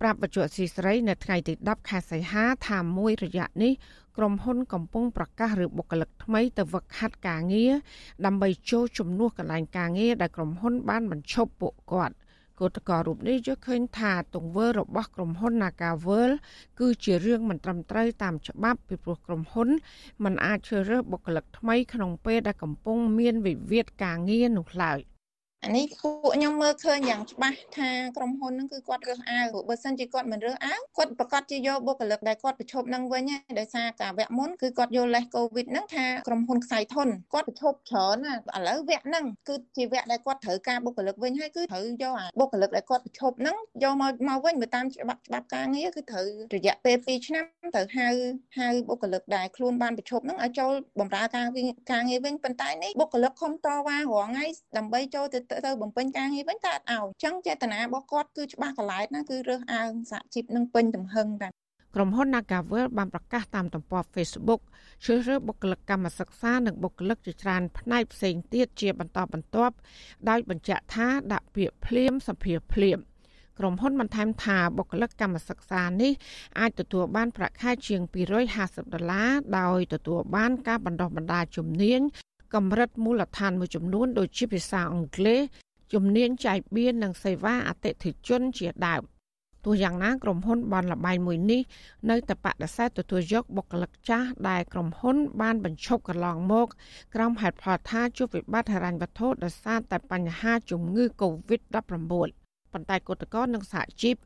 [0.00, 3.72] ប្រាប់បច្ចុប្បន្នស៊ីស្រីនៅថ្ងៃទី10ខែសីហាថាមួយរយៈនេះ
[4.16, 7.72] ក្រុមហ៊ុនកំពុងប្រកាសឬបុគ្គលិកថ្មីទៅវឹកហាត់ការងារ
[8.24, 12.14] ដើម្បីចូលជំនួសកន្លែងការងារដែលក្រុមហ៊ុនបានបញ្ឈប់ពួកគាត់
[12.60, 16.30] គឧតកោរូបនេះយកឃើញថាទង្វើរបស់ក្រុមហ៊ុន Nagavel
[16.80, 19.68] គឺជារឿងមិនត្រឹមត្រូវតាមច្បាប់ពីព្រោះក្រុមហ៊ុន
[20.24, 25.00] មិនអាចជ្រើសរើសបុគ្គលិកថ្មីក្នុងពេលដែលកំពុងមានវិវាទការងារនោះឡើយ
[25.64, 47.44] អានេះពួកខ្ញុំមើលឃើញយ៉ាងច្បាស់ថាក្រុមហ៊ុនហ្នឹងគឺគាត់រើសអើងបើសិនជាគាត់មិនរើសអើងគាត់ប្រកាសជាយកបុគ្គលិកដែលគាត់ប្រឈប់នឹងវិញដោយសារការវគ្គមុនគឺគាត់យកលេសកូវីដហ្នឹងថាក្រុមហ៊ុនខ្សែធនគាត់ប្រឈប់ច្រើនណាឥឡូវវគ្គហ្នឹងគឺជាវគ្គដែលគាត់ត្រូវការបុគ្គលិកវិញហើយគឺត្រូវយកអាបុគ្គលិកដែលគាត់ប្រឈប់ហ្នឹងយកមកមកវិញបើតាមច្បាប់ច្បាប់ការងារគឺត្រូវរយៈពេល2ឆ្នាំ
[47.74, 48.08] ត្រូវហៅ
[48.58, 51.46] ហៅបុគ្គលិកដែលខ្លួនបានប្រឈប់ហ្នឹងឲ្យចូលបម្រើការ
[51.92, 54.46] ការងារវិញប៉ុន្តែនេះបុគ្គលិកខំតវ៉ារាល់ថ្ងៃ
[54.76, 61.52] ដើម្បីចូលទៅទៅបំពេញការងារវិញតែអត់ឲ្យអញ្ចឹងចេតនារបស់គាត់គឺច្បាស់កន្លែងណាគឺរើសអើងសហជីពនឹងពេញទំហឹងដែរ
[61.94, 64.60] ក្រុមហ៊ុន Nagavel បានប្រកាសតាមទំព័រ Facebook
[65.04, 69.74] ជ្រើសរើសបុគ្គលិកកម្មសិក្សានិងបុគ្គលិកជាច្រើនផ្នែកផ្សេងទៀតជាបន្តបន្ទាប់
[70.28, 72.98] ដោយបញ្ជាក់ថាដាក់ពាក្យភ្លាមសម្ភារភ្លាម
[73.58, 76.12] ក្រុមហ៊ុនបន្ថែមថាបុគ្គលិកកម្មសិក្សានេះ
[76.60, 78.00] អាចទទួលបានប្រាក់ខែជាង
[78.48, 82.00] 250ដុល្លារដោយទទួលបានការបណ្ដុះបណ្ដាលជំនាញ
[82.54, 85.40] កម្រិតមូលដ្ឋានមួយចំនួនដូចជាភាសាអង់គ្លេស
[85.92, 89.02] ជំនាញចែកបៀននិងសេវាអតិថិជនជាដើម
[89.64, 91.60] ទោះយ៉ាងណាក្រុមហ៊ុនបនលបែងមួយនេះ
[92.10, 96.68] នៅតែបដិសេធទទួលយកបុគ្គលិកចាស់ដែលក្រុមហ៊ុនបានបញ្ឈប់កន្លងមក
[97.14, 102.39] ក្រោមហេតុផលថាជួបវិបត្តិហិរញ្ញវត្ថុដោយសារតែបញ្ហាជំងឺ Covid-19
[102.72, 104.16] ប៉ុន្តែគឧតកោនិងសហជីព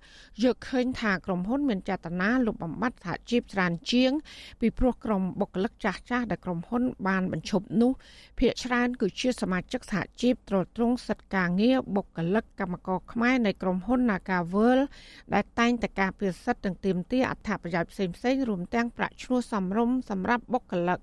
[0.45, 4.13] យកឃើញថាក្រុមហ៊ុនមានចេតនាលុបបំបាត់សហជីពច្រើនជាង
[4.61, 7.93] ពីព្រោះក្រុមបុគ្គលិកចាស់ចាស់ដែលក្រុមហ៊ុនបានបញ្ឈប់នោះ
[8.39, 14.79] ភាគច្រើនគឺជាសមាជិកសហជីពត្រួតត្រងសិទ្ធិការងារបុគ្គលិកកម្មករខ្មែរនៃក្រុមហ៊ុន Nagavel
[15.35, 21.01] ដែលតែងតែការពារសិទ្ធិនិងទាមទារអត្ថប្រយោជន៍ផ្សេងៗរួមទាំងប្រាក់ឈ្នួលសមរម្យសម្រាប់បុគ្គលិក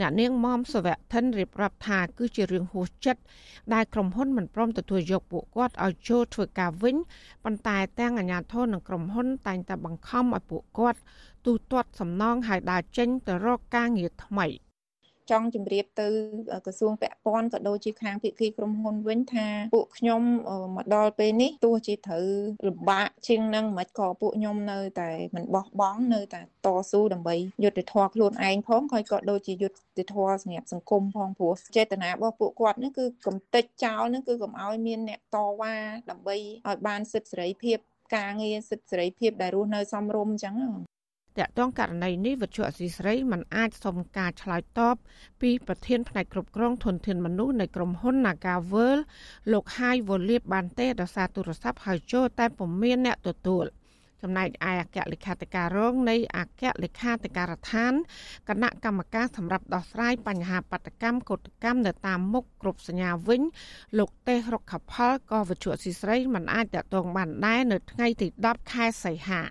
[0.00, 3.22] អ្នកនាងមុំសវៈធិនរៀបរាប់ថាគឺជារឿងហួសចិត្ត
[3.74, 6.96] ដែលក្រុមហ៊ុនមិនព្រមទទួលយកពួកគាត់ឲ្យចូលធ្វើការវិញ
[7.44, 11.00] ប៉ុន្តែទាំងអាជ្ញាធរនិងក្រុមហ៊ុនតែងតែបង្ខំឲ្យពួកគាត់
[11.46, 14.46] ទូទាត់សំណងឲ្យដើរចេញទៅរកការងារថ្មី។
[15.32, 16.06] ចង់ជម្រាបទៅ
[16.66, 20.22] ក្រសួងពាក់ព័ន្ធក៏ដូចជាខាងភាគីក្រុមហ៊ុនវិញថាពួកខ្ញុំ
[20.76, 22.26] មកដល់ពេលនេះទោះជាត្រូវ
[22.68, 35.74] លំបាកជាងនឹងមិនក៏ពួកខ្ញុំនៅតែមិនបោះបង់នៅតែតស៊ូដើម្បីយុត្តិធម៌ខ្លួនឯងផងហើយក៏ដូចជាយុត្តិធម៌សម្រាប់សង្គមផងព្រោះចេតនារបស់ពួកគាត់នេះគឺកំតិចចោលនេះគឺកុំឲ្យមានអ្នកតវ៉ា
[36.10, 36.36] ដើម្បី
[36.68, 37.78] ឲ្យបានសិទ្ធិសេរីភាព
[38.16, 40.54] ការងារសិទ្ធិសេរីភាពដែលរស់នៅសមរម្យអញ្ចឹង
[41.38, 44.96] តកតងករណីនេះវិទ្យុអសីស្រីមិនអាចសុំការឆ្លើយតប
[45.40, 48.98] ពីប្រធានផ្នែកគ្រប់គ្រងធនធានមនុស្សនៃក្រុមហ៊ុន Nagavel
[49.52, 53.66] លោកហាយវូលៀបបានទេដោយសារទូរស័ព្ទហៅចូលតែពុំមានអ្នកទទួល។
[54.22, 57.92] ចំណែកឯអគ្គលេខាធិការរងនៃអគ្គលេខាធិការដ្ឋាន
[58.48, 63.42] គណៈកម្មការសម្រាប់ដោះស្រាយបញ្ហាបដកម្មកោតកម្មនៅតាមមុខគ្រប់សញ្ញាវិញ
[63.98, 69.42] លោកទេសរុក្ខផលក៏វិជ្ជាស៊ីស្រីមិនអាចតតងបានដែរនៅថ្ងៃទី10ខែសីហា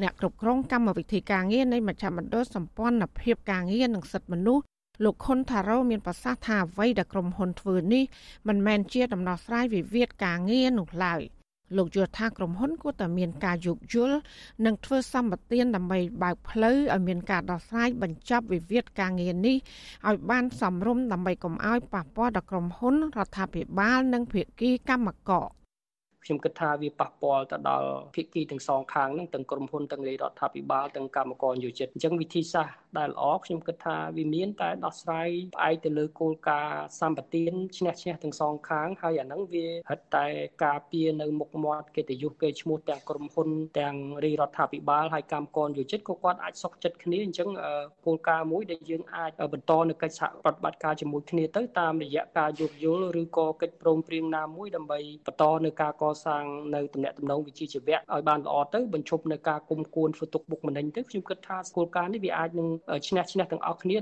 [0.00, 4.64] អ្នកគ្រប់គ្រងកម្មវិធីការងារនៃមជ្ឈមណ្ឌលសម្ព័ន្ធភាពការងារនិងសិទ្ធិមនុស្ស
[5.04, 8.04] លោកខុនថារ៉ូមានប្រសាសន៍ថាអ្វីដែលក្រុមហ៊ុនធ្វើនេះ
[8.48, 11.22] មិនមែនជាដំណោះស្រាយវិវាទការងារនោះឡើយ។
[11.76, 14.18] លោកយល់ថាក្រុមហ៊ុនគួរតែមានការយោគយល់
[14.64, 19.56] និងធ្វើសម្បទានដើម្បីបើកផ្លូវឲ្យមានការដោះស្រាយបញ្ចប់វិវាទការងារនេះ
[20.08, 25.46] ឲ្យបានសមរម្យដើម្បីកុំឲ្យប៉ះពាល់ដល់ក្រុមហ៊ុនរដ្ឋាភិបាលនិងភាគីកម្មករ
[26.24, 40.26] ខ្ញុំគិតថាវាប៉ះពាល់ទៅដល់ភាគីទាំងសងខាងហ្នឹងទាំងក្រុមហ៊ុនទាំងរាជរដ្ឋាភិបាលទាំងកម្មករយោជិតអញ្ចឹងវិធីសាស្ត្រ ដែលល្អខ្ញុំគិតថាវាមានតែដោះស្រាយផ្អែកទៅលើគោលការណ៍សម្បទានឈ្នះឈ្នះទាំងសងខាងហើយអាហ្នឹងវាហិតតែ
[40.64, 47.48] ការពារនៅមុខមាត់កិត្តិយសគេឈ្មោះទាំងក្រុមហ៊ុនទាំងរាជរដ្ឋាភិបាលហើយកម្មករយោជិតក៏គាត់អាចសុខចិត្តគ្នាអញ្ចឹង
[48.06, 62.68] គោលការណ៍មួយដែលយើងអាចបន្តនៅកិច្ចសហប្រតិបត្តិការជាមួយគ្នាទៅតាមរយៈការយោគយល់ឬក៏កិច្ចព្រមព្រៀងណាមួយដើម្បីបន្តនៅការកសាងនៅតំណែងតំណងវិជ្ជាជីវៈឲ្យបានល្អទៅបញ្ឈប់នៅការគុំគួនធ្វើទុកបុកម្នេញទៅខ្ញុំគិតថាគោលការណ៍នេះវាអាចនឹង
[63.08, 64.00] ឈ្នះឈ្នះទាំងអស់គ្នារ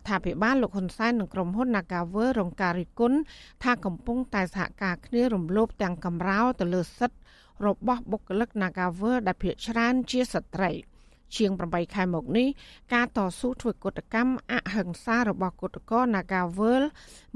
[0.00, 3.18] ដ្ឋាភិបាលលោកហ៊ុនសែននិងក្រុមហ៊ុន Nagawer រងការរិះគន់
[3.64, 7.18] ថាកំពុងតែសហការគ្នារំលោភទាំងកំរោលទៅលើសិទ្ធិ
[7.66, 10.72] របស់បុគ្គលិក Nagawer ដែលភាគច្រើនជាស្ត្រី។
[11.36, 12.48] ជាង8ខែមកនេះ
[12.94, 16.82] ការតស៊ូធ្វើកតកម្មអហិង្សារបស់គឧតកោ Nagavel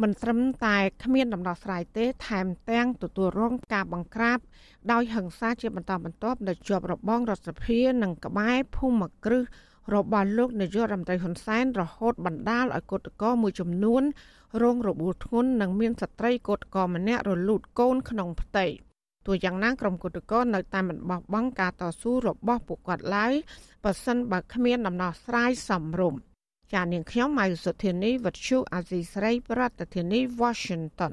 [0.03, 4.39] មិនត្រឹមតែគ្មានដំណោះស្រាយទេ ថែមទាំងទទួលរងការបង្ក្រាប
[4.93, 9.45] ដោយហិង្សាជាបន្តបន្ទាប់នៅជាប់របងរដ្ឋសភានិងក្បែរភូមិគ្រឹះ
[9.93, 14.03] របស់លោកនាយករដ្ឋមន្ត្រីហ៊ុនសែនរហូតបណ្ដាលឲ្យគឧតកោមួយចំនួន
[14.63, 18.67] រងរបួសធ្ងន់និងមានស្ត្រីគឧតកោម្នាក់រលូតកូនក្នុងផ្ទៃ
[19.27, 23.33] ទោះយ៉ាងណាក្រុមគឧតកោនៅតែមិនបោះបង់ការតស៊ូរបស់ពួកគាត់ឡើយ
[23.85, 26.21] បើសិនបើគ្មានដំណោះស្រាយសមរម្យ
[26.73, 31.13] ចានាងខ្ញុំម៉ៃសុធានីវັດឈូអាស៊ីស្រី ប្រធានាធិបតី Washington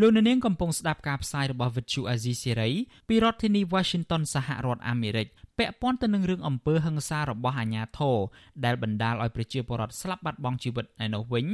[0.00, 2.72] លោកអ្នកនាងកំពុងស្ដាប់ការផ្សាយរបស់ Vuthu Azizi Serai
[3.08, 5.26] ពីរដ្ឋធានី Washington សហរដ្ឋអាមេរិក
[5.58, 8.16] ពាក់ព័ន្ធទៅនឹងរឿងអំពើហិង្សារបស់អាជ្ញាធរ
[8.64, 11.46] ដែលបណ្ដាលឲ្យប្រជាពលរដ្ឋស្លាប់បាត់បង់ជីវិតឯនោះវិញ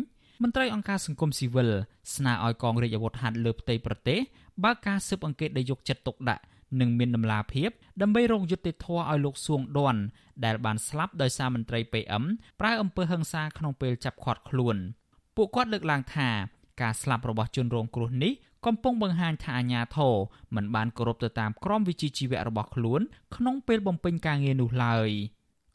[0.42, 1.70] មន្ត្រីអង្គការសង្គមស៊ីវិល
[2.14, 4.18] ស្នើឲ្យកងរាជអាវុធហត្ថលើផ្ទៃប្រទេស
[4.64, 6.42] បើកការស៊ើបអង្កេតដែលយកចិត្តទុកដាក់
[6.80, 7.70] និងមានដំណាភាព
[8.02, 10.00] ដើម្បីរកយុត្តិធម៌ឲ្យលោកសួងដន់
[10.44, 12.24] ដែលបានស្លាប់ដោយសារមន្ត្រី PM
[12.60, 14.76] ប្រើអំពើហិង្សាក្នុងពេលចាប់ឃាត់ខ្លួន
[15.36, 16.28] ពួកគាត់លើកឡើងថា
[16.80, 18.32] ការស្លាប់របស់ជនរងគ្រោះនេះ
[18.66, 20.14] កំពុងបង្ហាញថាអាញាធរ
[20.54, 23.00] មិនបានគោរពទៅតាមក្រមវិជ្ជាជីវៈរបស់ខ្លួន
[23.36, 25.08] ក្នុងពេលបំពេញការងារនោះឡើយ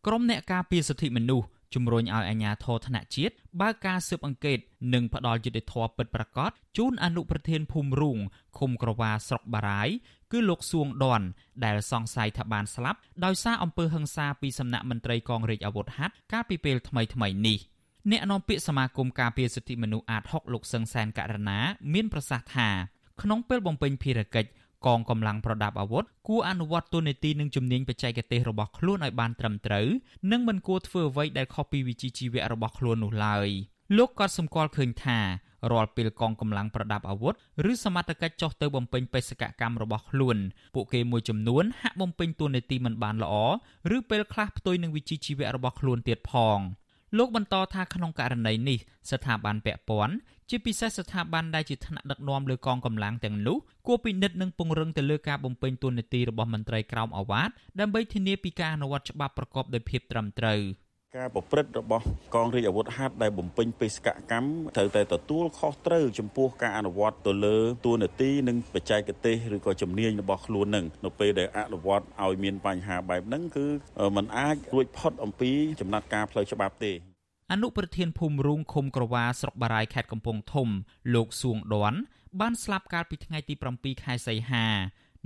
[0.08, 4.60] ក្រមអ្នកការពារសិទ្ធិមនុស្សជំរុញឲ្យអាជ្ញាធរថ្នាក់ជាតិបើកការស៊ើបអង្កេត
[4.94, 8.18] និងផ្ដាល់យុត្តិធម៌ពិតប្រាកដជូនអនុប្រធានភូមិរូង
[8.58, 9.90] ឃុំក្រវ៉ាស្រុកបារាយ
[10.32, 11.22] គឺលោកសួងដន
[11.66, 17.60] ដែលសង្ស័យថាបានស្លាប់ដោយសារអំពើហិង្សាពីសំណាក់មន្ត្រីកងរាជអាវុធហត្ថកាលពីពេលថ្មីៗនេះ។
[18.12, 21.60] អ្នកនាំពាក្យសមាគមការពារសិទ្ធិមនុស្សអាត6លោកសឹងសានករណា
[21.94, 22.70] មានប្រសាសន៍ថា
[23.22, 24.50] ក្នុងពេលបំពេញភារកិច្ច
[24.86, 29.88] កងកម្លាំងប្រដាប់អាវុធគួរអនុវត្តទូនីតិនិងជំនាញបច្ចេកទេសរបស់ខ្លួនឲ្យបានត្រឹមត្រូវ
[30.32, 33.48] និងមិនគួរធ្វើអ្វីដែលខុសពីវិជ្ជាជីវៈរបស់ខ្លួននោះឡើយ
[33.98, 35.20] លោកក៏សម្គាល់ឃើញថា
[35.72, 37.34] រាល់ពេលកងកម្លាំងប្រដាប់អាវុធ
[37.72, 40.38] ឬសមត្ថកិច្ចចុះទៅបំពេញបេសកកម្មរបស់ខ្លួន
[40.76, 43.36] ពួកគេមួយចំនួនហាក់បំពេញតួនាទីមិនបានល្អ
[43.96, 46.60] ឬពេលខ្លះផ្ទុយនឹងវិជ្ជាជីវៈរបស់ខ្លួនទៀតផង
[47.18, 48.80] លោកបន្តថាក្នុងករណីនេះ
[49.12, 50.16] ស្ថាប័នពាក់ព័ន្ធ
[50.50, 60.60] ជាពិសេសស្ថាប័នដែលជាថ្នាក់ដឹកនាំលើកងកម្លាំងទាំងនោះគួរពិនិត្យនិងពង្រឹងទៅលើការបំពេញតួនាទីរបស់មន្ត្រីក្រមអាវ៉ាតដើម្បីធានាពីការអនុវត្តច្បាប់ប្រកបដោយភាពត្រឹមត្រូវ។
[61.18, 73.68] ការប្រព្រឹត្តរបស់កងរាជអាវុធហត្ថដែលបំពេញបេសកកម្មត្រូវតែទទួលខុសត្រូវចំពោះការអនុវត្តទៅលើទួលនីតិនិងបច្ចេកទេសឬក៏ជំនាញរបស់ខ្លួននឹងនៅពេលដែលអនុវត្តឲ្យមានបញ្ហាបែបហ្នឹងគឺ
[74.16, 76.92] มันអាចរួចផុតអំពីចំណាត់ការផ្លូវច្បាប់ទេ
[77.52, 80.68] អនុប្រធានភូមិរូងឃុំក្រវ៉ាស្រុកបារាយខេត្តកំពង់ធំ
[81.14, 82.00] លោកសួងដន់
[82.40, 84.66] បានស្លាប់កាលពីថ្ងៃទី7ខែសីហា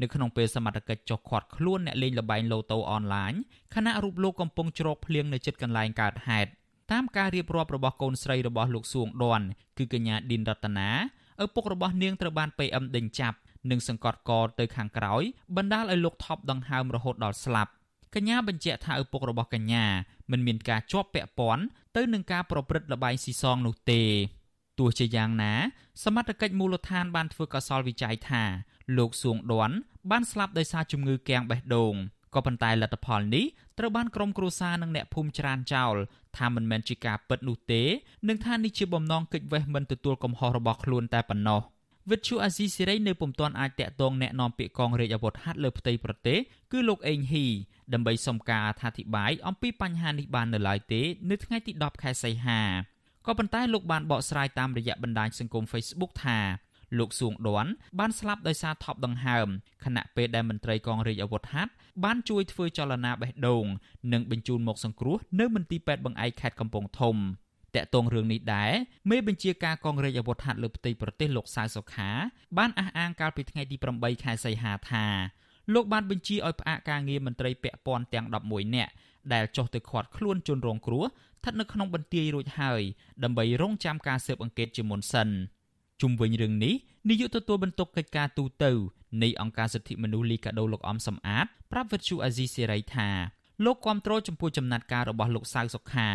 [0.02, 3.34] នៅក្នុងពេលសមត្ថកិច្ចចុះឃាត់ខ្លួនអ្នកលេងល្បែងឡូតូអនឡាញ
[3.76, 6.50] ខណៈរូបលោកកំពុងជ្រកភ្លៀងនៅជិតកន្លែងកើតហេតុ
[6.92, 9.46] តាមការរៀបរាប់របស់កូនស្រីរបស់លោកសួងដន់
[9.78, 10.90] គឺកញ្ញាឌិនរតនា
[11.44, 13.38] ឪពុករបស់នាងត្រូវបាន PM ដេញចាប់
[13.70, 15.24] និងសង្កត់កទៅខាងក្រោយ
[15.58, 17.72] បណ្ដាលឲ្យលោកថប់ដង្ហើមរហូតដល់ស្លាប់
[18.16, 19.86] កញ្ញាបញ្ជាក់ថាឪពុករបស់កញ្ញា
[20.32, 21.64] មិនមានការជាប់ពាក់ព័ន្ធ
[21.96, 24.02] ទៅនឹងការប្រព្រឹត្តល្បែងស៊ីសងនោះទេ
[24.80, 25.54] ទោះជាយ៉ាងណា
[26.04, 28.44] សមត្ថកិច្ចមូលដ្ឋានបានធ្វើកសលវិច័យថា
[28.97, 29.75] លោកសួងដន់
[30.11, 31.95] បានស្លាប់ដោយសារជំងឺគាំងបេះដូង
[32.35, 33.47] ក៏ប៉ុន្តែលទ្ធផលនេះ
[33.79, 35.95] ត្រូវបានក្រុមគ្រួសារនិងអ្នកភូមិច្រានចោល
[36.37, 37.83] ថាមិនមែនជាការពិតនោះទេ
[38.29, 41.61] និងថានេះជាបំណងកិច្ចវេះមិនទទួលកំហុសរបស់ខ្លួនតែប៉ុណ្ណោះ
[42.11, 46.39] វិទ្យុអាស៊ីសេរីនៅពុំទាន់អាចតាក់ទងแนะនាំពាក្យកងរាជអាវុធហត្ថលើផ្ទៃប្រទេស
[46.73, 47.47] គឺលោកអេងហ៊ី
[47.93, 52.61] ដើម្បីសុំការអធិប្បាយអំពីបញ្ហានេះបាននៅឡើយទេនៅថ្ងៃទី10ខែសីហា
[53.27, 56.39] ក៏ប៉ុន្តែលោកបានបកស្រាយតាមរយៈបណ្ដាញសង្គម Facebook ថា
[57.00, 59.48] លោកសួងដន់បានស្លាប់ដោយសារថប់ដង្ហើម
[59.86, 61.72] ខណៈពេលដែលមន្ត្រីកងរាជអាវុធហត្ថ
[62.04, 63.66] បានជួយធ្វើចលនាបេះដូង
[64.14, 67.16] និងបញ្ជូនមកសង្គ្រោះនៅមន្ទីរពេទ្យបង្អែកខេត្តកំពង់ធំ
[67.76, 68.72] តកតងរឿងនេះដែរ
[69.10, 72.10] មេបញ្ជាការកងរាជអាវុធហត្ថលើផ្ទៃប្រទេសលោកសៅសុខា
[72.58, 75.06] បានអះអាងកាលពីថ្ងៃទី8ខែសីហាថា
[75.74, 78.92] លោកបានបញ្ជាឲ្យផ្អាកការងារមន្ត្រីពាក់ព័ន្ធទាំង11នាក់
[79.34, 82.82] ដែលចុះទៅឃាត់ខ្លួនជនរងគ្រោះស្ថិតនៅក្នុងបន្ទាយរួចហើយ
[83.24, 85.30] ដើម្បីរងចាំការស៊ើបអង្កេតជាមុនសិន។
[86.04, 86.76] ជុំវិញរឿងនេះ
[87.10, 88.66] នាយកទទួលបន្ទុកកិច្ចការទូត
[89.24, 93.10] នៃអង្គការសិទ្ធិមនុស្សលីកាដូលោកអំសំអាតប្រាប់វិទ្យុអាស៊ីសេរីថា
[93.66, 96.10] លោកគាំទ្រចំពោះចំណាត់ការរបស់លោកសៅសុខា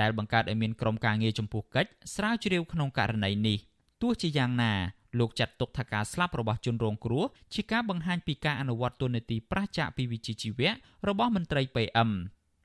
[0.00, 3.58] ដែលបង្កើតឲ្យមានក្រុមការងារចំពោះកិច្ចស្រាវជ្រាវក្នុងករណីនេះ
[4.02, 4.72] ទោះជាយ៉ាងណា
[5.18, 10.70] លោកចាត់ទុកថាការស្លាប់របស់ជនរងគ្រោះជាការបង្ហាញពីការអនុវត្តទូនាទីប្រឆាចពីវិជ្ជាជីវៈ
[11.08, 12.10] របស់មន្ត្រី PM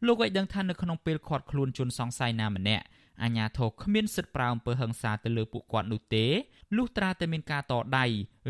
[0.05, 2.85] លោកឲ្យដឹងថានៅក្នុងពេលឃាត់ខ្លួនជនសង្ស័យណាម្នាក់
[3.23, 6.25] អាញាធរគ្មានសិទ្ធិប្រើអំពើហិង្សាទៅលើពួកគាត់នោះទេ
[6.75, 8.05] លុះត្រាតែមានការតដៃ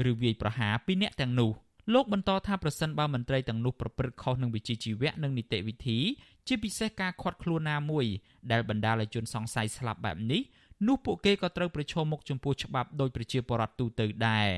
[0.10, 1.51] ឬវាយប្រហារពីអ្នកទាំងនោះ
[1.93, 5.99] លោកបន្តថាប្រសិនបើមន្ត្រីទាំងនោះប្រព្រឹត្តខុសនឹងវិជ្ជាជីវៈនិងនីតិវិធី
[6.47, 8.05] ជាពិសេសការខាត់ខ្លួនណាមួយ
[8.51, 10.41] ដែលបណ្ដាលឲ្យជនសង្ស័យស្លាប់បែបនេះ
[10.88, 14.49] នោះពួកគេក៏ត្រូវប្រឈមមុខចំពោះច្បាប់ដោយប្រជាពលរដ្ឋទូទៅដែរ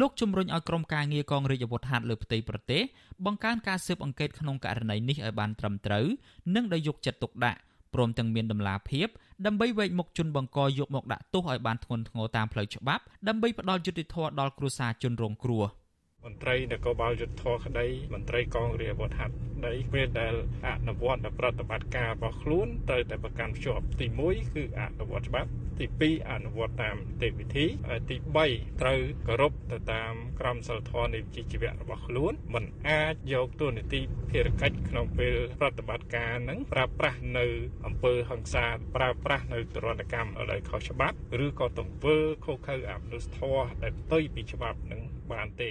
[0.00, 2.82] លោកជំរុញឲ្យក្រុមការងារកងរាជអាវុធហត្ថលើផ្ទៃប្រទេស
[3.24, 6.06] បង្កើនការស៊ើបអង្កេតក្នុងករណីនេះឲ្យបានត្រឹមត្រូវ
[6.54, 7.60] និងដោយយកចិត្តទុកដាក់
[7.94, 9.08] ព្រមទាំងមានដំណាភាព
[9.46, 15.64] ដើម្បីវែកមុខជនបង្កយកមកដាក់ទោសឲ្យបានធ្ងន់ធ្ងរតាមផ្លូវច្បាប់ដើម្បីផ្ដល់យុត្តិធម៌ដល់គ្រួសារជនរងគ្រោះ។
[16.24, 20.34] មន្ត្រីនគរបាលយុទ្ធធរក្តីមន្ត្រីកងរាជអាវុធហត្ថក្តីពេលដែល
[20.66, 27.66] អនុវត្តប្រតិបត្តិការរបស់ខ្លួនត្រូវតែប្រកាន់ភ្ជាប់ទី1គឺអនុវត្តច្បាប់ទី2អនុវត្តតាមទេវវិធី
[28.10, 28.16] ទី
[28.48, 37.46] 3ត្រូវគោរពទៅតាមក្រមសីលធម៌នៃវិជ្ជាជីវៈរបស់ខ្លួនមិនអាចយកទូនីតិភារកិច្ចក្នុងពេលប្រតិបត្តិការនឹងប្រើប្រាស់នៅ
[37.86, 45.00] អង្គើហ ংস ាប្រើប្រាស់នៅទរណកម្មដោយខុសច្បាប់ ឬក៏ទង្វើខុសខើអមនុស្សធម៌ដែលផ្ទុយពីច្បាប់នឹង
[45.32, 45.70] បានទេ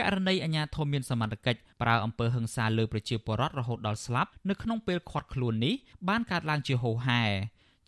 [0.00, 5.74] ករណីអាញាធមមានសមត្ថកិច្ចប្រើអំពើហិង្សាលើប្រជាពលរដ្ឋរហូតដល់ស្លាប់នៅក្នុងពេលឃាត់ខ្លួននេះ
[6.08, 7.22] បានកើតឡើងជាហូរហែ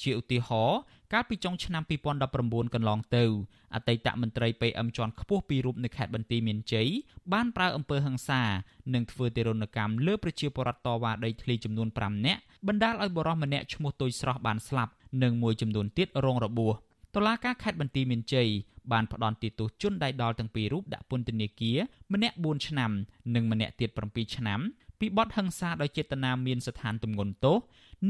[0.02, 0.78] ជាឧទាហរណ៍
[1.12, 1.82] កាលពីចុងឆ្នាំ
[2.28, 3.24] 2019កន្លងទៅ
[3.74, 6.88] អតីតមន្ត្រី PM ជាន់ខ្ពស់ពីររូបនៅខេត្តបន្ទាយមានជ័យ
[7.32, 8.42] បានប្រើអំពើហិង្សា
[8.94, 14.92] និងធ្វើទារុណកម្មលើប្រជាពលរដ្ឋតវ៉ាដីធ្លីចំនួន5នាក់បណ្ដាលឲ្យបរិសម្នាក់ឈ្មោះទុយស្រស់បានស្លាប់
[15.22, 16.74] និងមួយចំនួនទៀតរងរបួស
[17.14, 18.48] តុលាការខេត្តបន្ទាយមានជ័យ
[18.92, 21.78] បានផ្ដន្ទាទោសជនដៃដល់ទាំងពីររូបដាក់ពន្ធនាគារ
[22.12, 22.90] ម្នាក់4ឆ្នាំ
[23.34, 24.60] និងម្នាក់ទៀត7ឆ្នាំ
[25.00, 27.56] ពីបទហិង្សាដោយចេតនាមានស្ថានទម្ងន់ទោស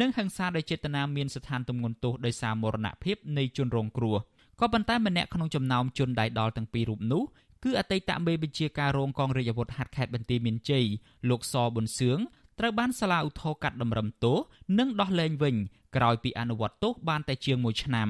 [0.01, 4.17] និងហិង្សាដោយចេតនាមានស្ថានទម្ងន់ទោសដោយសារមរណភាពនៃជនរងគ្រោះ
[4.61, 7.23] ក៏ប៉ុន្តែម្នាក់ក្នុងចំណោមជនដៃដល់ទាំងពីររូបនោះ
[7.65, 10.85] គឺអតីតមេបញ្ជាការរងកងរាជអាវុធហត្ថខេត្តបន្ទាយមានជ័យ
[11.31, 12.19] លោកសប៊ុនសឿង
[12.59, 14.39] ត្រូវបានសាលាឧទ្ធរកាត់តម្រឹមទោស
[14.79, 15.55] និងដោះលែងវិញ
[15.97, 18.09] ក្រោយពីអនុវត្តទោសបានតែជាង1ឆ្នាំ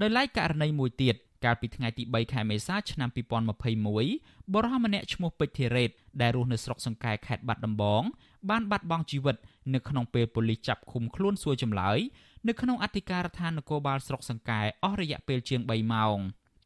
[0.00, 3.08] ដោយឡែកករណីមួយទៀត កាលពីថ្ងៃទី3ខែមេសាឆ្នាំ
[3.76, 8.02] 2021បរិសម្នាក់ឈ្មោះពេជ្រធីរ៉េតដែលរស់នៅស្រុកសង្កែខេត្តបាត់ដំបង
[8.50, 9.36] បានបាត់បង់ជីវិត
[9.74, 11.98] នៅក្នុងពេលប៉ូលីសចាប់ឃុំខ្លួនសួរចម្លើយ
[12.48, 16.18] នៅក្នុងអធិការដ្ឋាននគរបាលស្រុកសង្កែអស់រយៈពេលជាង3ម៉ោង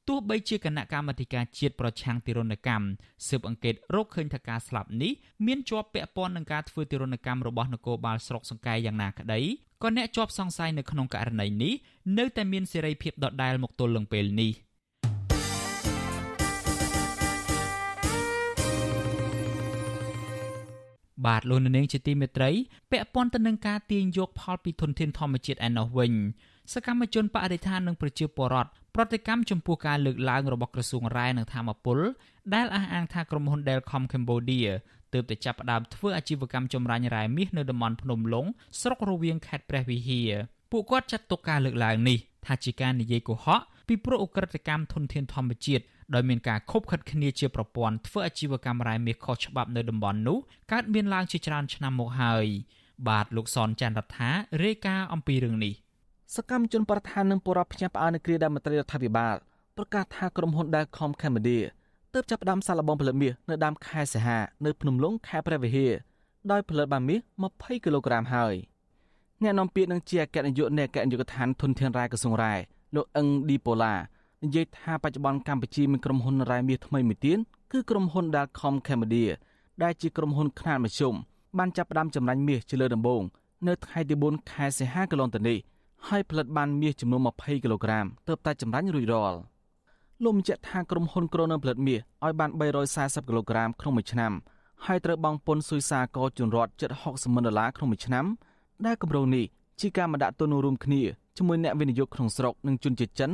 [0.09, 2.87] ទោះបីជាគណៈកម្មាធិការជាតិប្រឆាំងទារុណកម្ម
[3.28, 5.12] ស៊ើបអង្កេតរកឃើញថាការស្លាប់នេះ
[5.46, 9.40] មានជាប់ពាក់ព័ន្ធនឹងការធ្វើទារុណកម្មរបស់នគរបាលស្រុកសង្កែយ៉ាងណាក្តី
[9.82, 11.72] ក៏អ្នកជាប់សង្ស័យនៅក្នុងករណីនេះ
[12.18, 14.52] នៅតែមានសេរីភាពដដែលមកទល់នឹងពេលនេះ
[21.26, 22.50] បាទលោកនាងជាទីមេត្រី
[22.90, 26.12] ពាក់ព័ន្ធទៅនឹងការទាញយកផលពីធនធានធម្មជាតិឯណោះវិញ
[26.72, 31.98] សកម្មជនបរិស្ថាននិងប្រជាពលរដ្ឋប្រតិកម្មចំពោះការលើកឡើងរបស់ក្រសួងរ៉ែនិងធម្មពល
[32.54, 34.70] ដែលអះអាងថាក្រុមហ៊ុន Delcom Cambodia
[35.14, 38.46] ទើបតែចាប់ផ្ដើមធ្វើអាជីវកម្មចម្រាញ់រ៉ែមាសនៅតំបន់ភ្នំឡុង
[38.80, 40.30] ស្រុករវៀងខេត្តព្រះវិហារ
[40.72, 50.38] ពួកគាត់ចាត់ទុកការលើកឡើងនេះថាជាការនិយាយកុហកពីព្រោះអ ுக ្រិតកម្មធនធានធម្មជាតិដោយមានការខົບខិតគ្នាជាប្រព័ន្ធធ្វើអាជីវកម្មរ៉ែមាសខុសច្បាប់នៅតំបន់នោះ
[50.72, 52.46] កើតមានឡើងជាច្រើនឆ្នាំមកហើយ
[53.08, 54.30] បាទលោកសនច័ន្ទរដ្ឋា
[54.64, 55.74] រាយការណ៍អំពីរឿងនេះ
[56.36, 59.34] សកម្មជនប្រធាននឹងបរិបផ្ញើផ្អើលនៅគ្រាដែលមន្ត្រីរដ្ឋាភិបាល
[59.76, 61.66] ប្រកាសថាក្រុមហ៊ុន Dalcom Cambodia
[62.14, 65.92] ទើបចាប់ផ្ដើមសាកល្បងផលិតមាសនៅដើមខែសីហានៅភ្នំលុងខេត្តព្រះវិហារ
[66.50, 67.20] ដោយផលិតបានមាស
[67.52, 68.54] 20គីឡូក្រាមហើយ
[69.42, 72.54] អ្នកនាំពាក្យនឹងជាអគ្គនាយកនៃអគ្គនាយកដ្ឋានធនធានរ៉ែក្រសួងរ៉ែ
[72.94, 73.94] លោកអឹងឌីប៉ូឡា
[74.44, 77.38] និយាយថាបច្ចុប្បន្នកម្ពុជាមានក្រុមហ៊ុនរ៉ែមាសថ្មីមួយទៀត
[77.72, 79.30] គឺក្រុមហ៊ុន Dalcom Cambodia
[79.82, 81.14] ដែលជាក្រុមហ៊ុនខ្នាតមធ្យម
[81.58, 83.22] បានចាប់ផ្ដើមចម្រាញ់មាសជាលើដំបូង
[83.66, 85.58] នៅថ្ងៃទី4ខែសីហាកន្លងទៅនេះ
[86.08, 89.38] ហើយផលិតបានមាសចំនួន20គីឡូក្រាមទើបតែចម្រាញ់រួចរាល់
[90.24, 92.50] លោកបញ្ជាក់ថាក្រុមហ៊ុនក្រុងនឹងផលិតមាសឲ្យបាន
[92.88, 94.33] 340គីឡូក្រាមក្នុងមួយឆ្នាំ
[94.87, 98.24] ហើយត្រូវបង់ពន្ធស៊ុយសាករជូនរដ្ឋជិត60ម៉ឺនដុល្លារក្នុងមួយឆ្នាំ
[98.87, 99.44] ដែលគម្រោងនេះ
[99.80, 101.02] ជាការមកដាក់ទុនរួមគ្នា
[101.37, 103.30] ជាមួយអ្នកវិនិយោគក្នុងស្រុកនិងជនជាតិចិន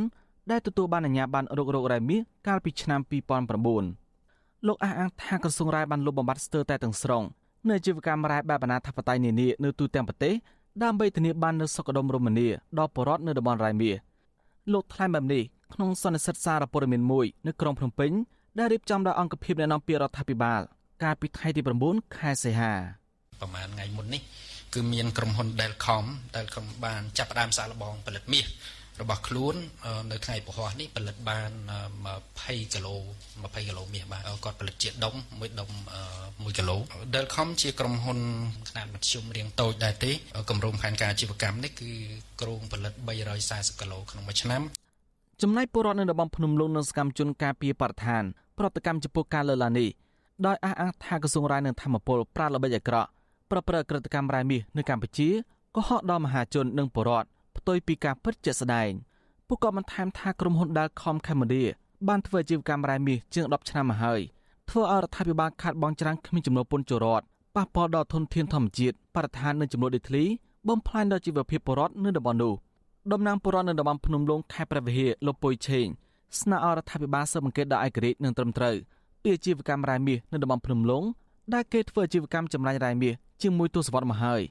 [0.51, 3.01] ដែលទទួលបានអាជ្ញាប័ណ្ណរករករ៉ែមាសកាលពីឆ្នាំ
[3.64, 7.22] 2009លោកអះអាងថាក្រសួងរ៉ែបានលុបបំបាត់ស្ទើរតែទាំងស្រុង
[7.66, 10.35] នៅអាជីវកម្មរ៉ែបែបអនាធិបតេយ្យនានានៅទូទាំងប្រទេស
[10.83, 13.94] ដើម្បីធានាបាននូវសុខដុមរមនាដល់ប្រជាពលរដ្ឋនៅតំបន់រ៉ែមាស
[14.72, 15.42] លោកថ្លែងបែបនេះ
[15.74, 18.12] ក្នុងសន្និសីទសារព័ត៌មានមួយនៅក្រុងភ្នំពេញ
[18.59, 20.61] ដែលរៀបចំដោយអង្គភាពអ្នកនាំពាក្យរដ្ឋាភិបាល
[21.02, 22.72] កាលពីថ្ងៃទី9ខែសីហា
[23.40, 24.22] ប្រហែលថ្ងៃមុននេះ
[24.74, 28.46] គឺមានក្រុមហ៊ុន Delcom Delcom បានចាប់ផ្ដើមសាកល្បងផលិតមាស
[29.00, 29.54] របស់ខ្លួន
[30.11, 31.50] នៅថ្ងៃពហុនេះផលិតបាន
[32.11, 35.70] 20គីឡូ20គីឡូមាសបាទគាត់ផលិតជាដុំមួយដុំ
[36.14, 36.76] 1គីឡូ
[37.14, 38.18] Delcom ជាក្រុមហ៊ុន
[38.68, 40.12] ខ្នាតមធ្យមរាងតូចដែរទេ
[40.50, 41.90] គម្រោងផែនការអាជីវកម្មនេះគឺ
[42.40, 42.92] គ្រោងផលិត
[43.37, 44.62] 340គីឡូក្នុងមួយឆ្នាំ
[45.42, 48.22] ចំណែកពលរដ្ឋនៅតំបន់ភ្នំលុងនិងសកម្មជនការពារបរិស្ថាន
[48.59, 49.88] ប្រតិកម្មចំពោះការលើកឡើងនេះ
[50.46, 53.09] ដោយអះអាងថាក្រសួងរាយនឹងធម្មពលប្រាល្បិចអាក្រក់
[53.50, 55.28] ប្រព្រឹត្តក្រិតកម្មរ៉ែមាសនៅកម្ពុជា
[55.76, 58.90] កុហកដល់មហាជននិងពលរដ្ឋ ផ្ទុយពីការពិតជាក់ស្ដែង
[59.49, 61.69] ពួកគាត់បានថែមថាក្រុមហ៊ុន Dalcom Cambodia
[62.09, 64.21] បានធ្វើអាជីវកម្មរ៉ែមាសជាង10ឆ្នាំមកហើយ
[64.71, 67.25] ធ្វើឲ្យរដ្ឋាភិបាលខាត់បងច្រាំងគ្មានចំនួនពន្ធជរដ្ឋ
[67.57, 70.25] ប៉ះពាល់ដល់ធនធានធម្មជាតិបរិស្ថាននិងចំនួនដីធ្លី
[70.69, 72.55] បំផ្លាញដល់ជីវភាពពលរដ្ឋនៅតំបន់នោះ
[73.12, 75.87] តំណាងពលរដ្ឋនៅតំបន់ភ្នំលងខេត្តព្រះវិហារលោកពុយឆេង
[76.40, 78.77] ស្នើឲ្យរដ្ឋាភិបាលស៊ើបអង្កេតដល់ឯករាជ្យនិងត្រឹមត្រូវ
[79.23, 81.05] ពីអាជីវកម្មរ៉ែមាសនៅតំបន់ភ្នំលង
[81.55, 84.42] ដែលគេធ្វើអាជីវកម្មចម្រាញ់រ៉ែមាសជាងមួយទសវត្សរ៍មកហើយ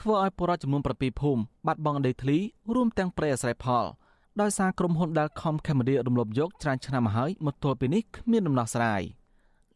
[0.00, 2.38] ធ្វើឲ្យពលរដ្ឋចំនួន7ភូមិបាត់បង់ដីធ្លី
[2.74, 3.84] រួមទាំងព្រៃអាស្រ័យផល
[4.40, 9.02] ដោយសារក្រុមហ៊ុន Dalcom Cambodia រំលោភយកច្រើនឆ្នាំមកហើយមកទល់ពេលនេះគ្មានដំណោះស្រាយ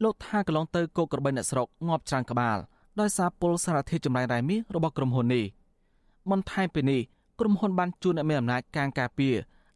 [0.02, 2.58] លោកថាកន្លងទៅគោក្របីអ្នកស្រុកងាប់ច្រើនក្បាល
[3.00, 5.44] ដោយសារពលសារធាតុចម្រាញ់រ៉ែមាសរបស់ក្រុមហ៊ុននេះ
[6.30, 7.00] បន្ថែមពីនេះ
[7.40, 9.34] ក្រុមហ៊ុនបានជួនអ្នកមានអំណាចកាងការពារ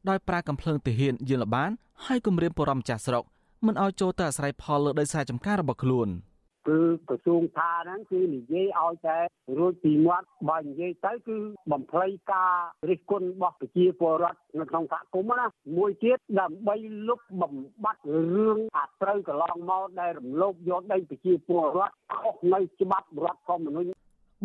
[0.09, 1.70] ដោយប្រើកំភ្លើងទាហានយានលបាន
[2.07, 3.24] ហើយគម្រាមបរំម្ចាស់ស្រុក
[3.66, 6.09] មិនឲ្យចូលទៅអាស្រ័យផលលើដីស្រែចម្ការរបស់ខ្លួន។
[6.68, 9.18] គឺក្រសួងថាហ្នឹងគឺនិយាយឲ្យតែ
[9.59, 11.37] រួចពីមាត់បើនិយាយទៅគឺ
[11.73, 12.53] បំភ្លៃការ
[12.90, 15.46] រិះគន់របស់ប្រជាពលរដ្ឋនៅក្នុងសហគមន៍ណា
[15.79, 16.77] មួយទៀតដើម្បី
[17.09, 18.03] លុបបំបត្តិ
[18.35, 23.90] រឿងអាត្រូវកន្លងមកដែលរំលោភយកដីប្រជាពលរដ្ឋខុសនៅច្បាប់រដ្ឋធម្មនុញ្ញ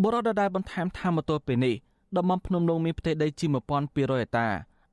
[0.03, 1.75] បរិបទដែលបន្ថែមថាមកទល់ពេលនេះ
[2.17, 4.47] តំបន់ភ្នំលងមានផ្ទៃដីជាង1200ហិកតា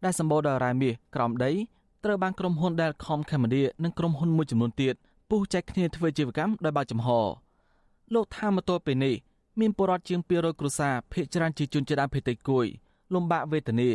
[0.04, 1.52] ដែលសម្បូរដោយរ៉ែមាសក្រោមដី
[2.04, 4.94] ត្រូវបានក្រុមហ៊ុន Delcom Cambodia និងក្រុមហ៊ុនមួយចំនួនទៀត
[5.34, 7.08] ពុះចែកគ្នាធ្វើជីវកម្មដោយបើកចំហ
[8.14, 9.14] លោកថាមកទល់ពេលនេះ
[9.60, 12.66] មានពលរដ្ឋជាង200គ្រួសារភ ieck ច្រើនជាជនជាតិដើមភាគតិចគួយ
[13.14, 13.90] លំបាកវេទនា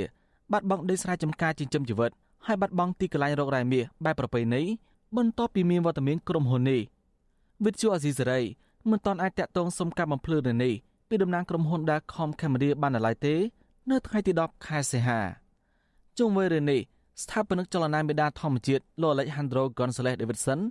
[0.51, 2.11] បាត់បង់ដីស្រែចម្ការចិញ្ចឹមជីវិត
[2.45, 4.61] ហើយបាត់បង់ទីកន្លែងរករ៉ែមាសបែបប្រពៃណី
[5.17, 6.81] បន្ទាប់ពីមានវត្តមានក្រុមហ៊ុននេះ
[7.65, 8.41] វិទ្យុអាស៊ីសេរី
[8.89, 10.73] មិនទាន់អាចតាក់ទងសុំការបំភ្លឺនៅនេះ
[11.09, 13.35] ពីតំណាងក្រុមហ៊ុន Dalcom Cambodia បានឡើយទេ
[13.89, 15.19] នៅថ្ងៃទី10ខែសីហា
[16.17, 16.81] ជុំវិញរឿងនេះ
[17.23, 20.61] ស្ថាបនិកចលនាមេដាធម្មជាតិលោក Alejandro Gonzalez Davidson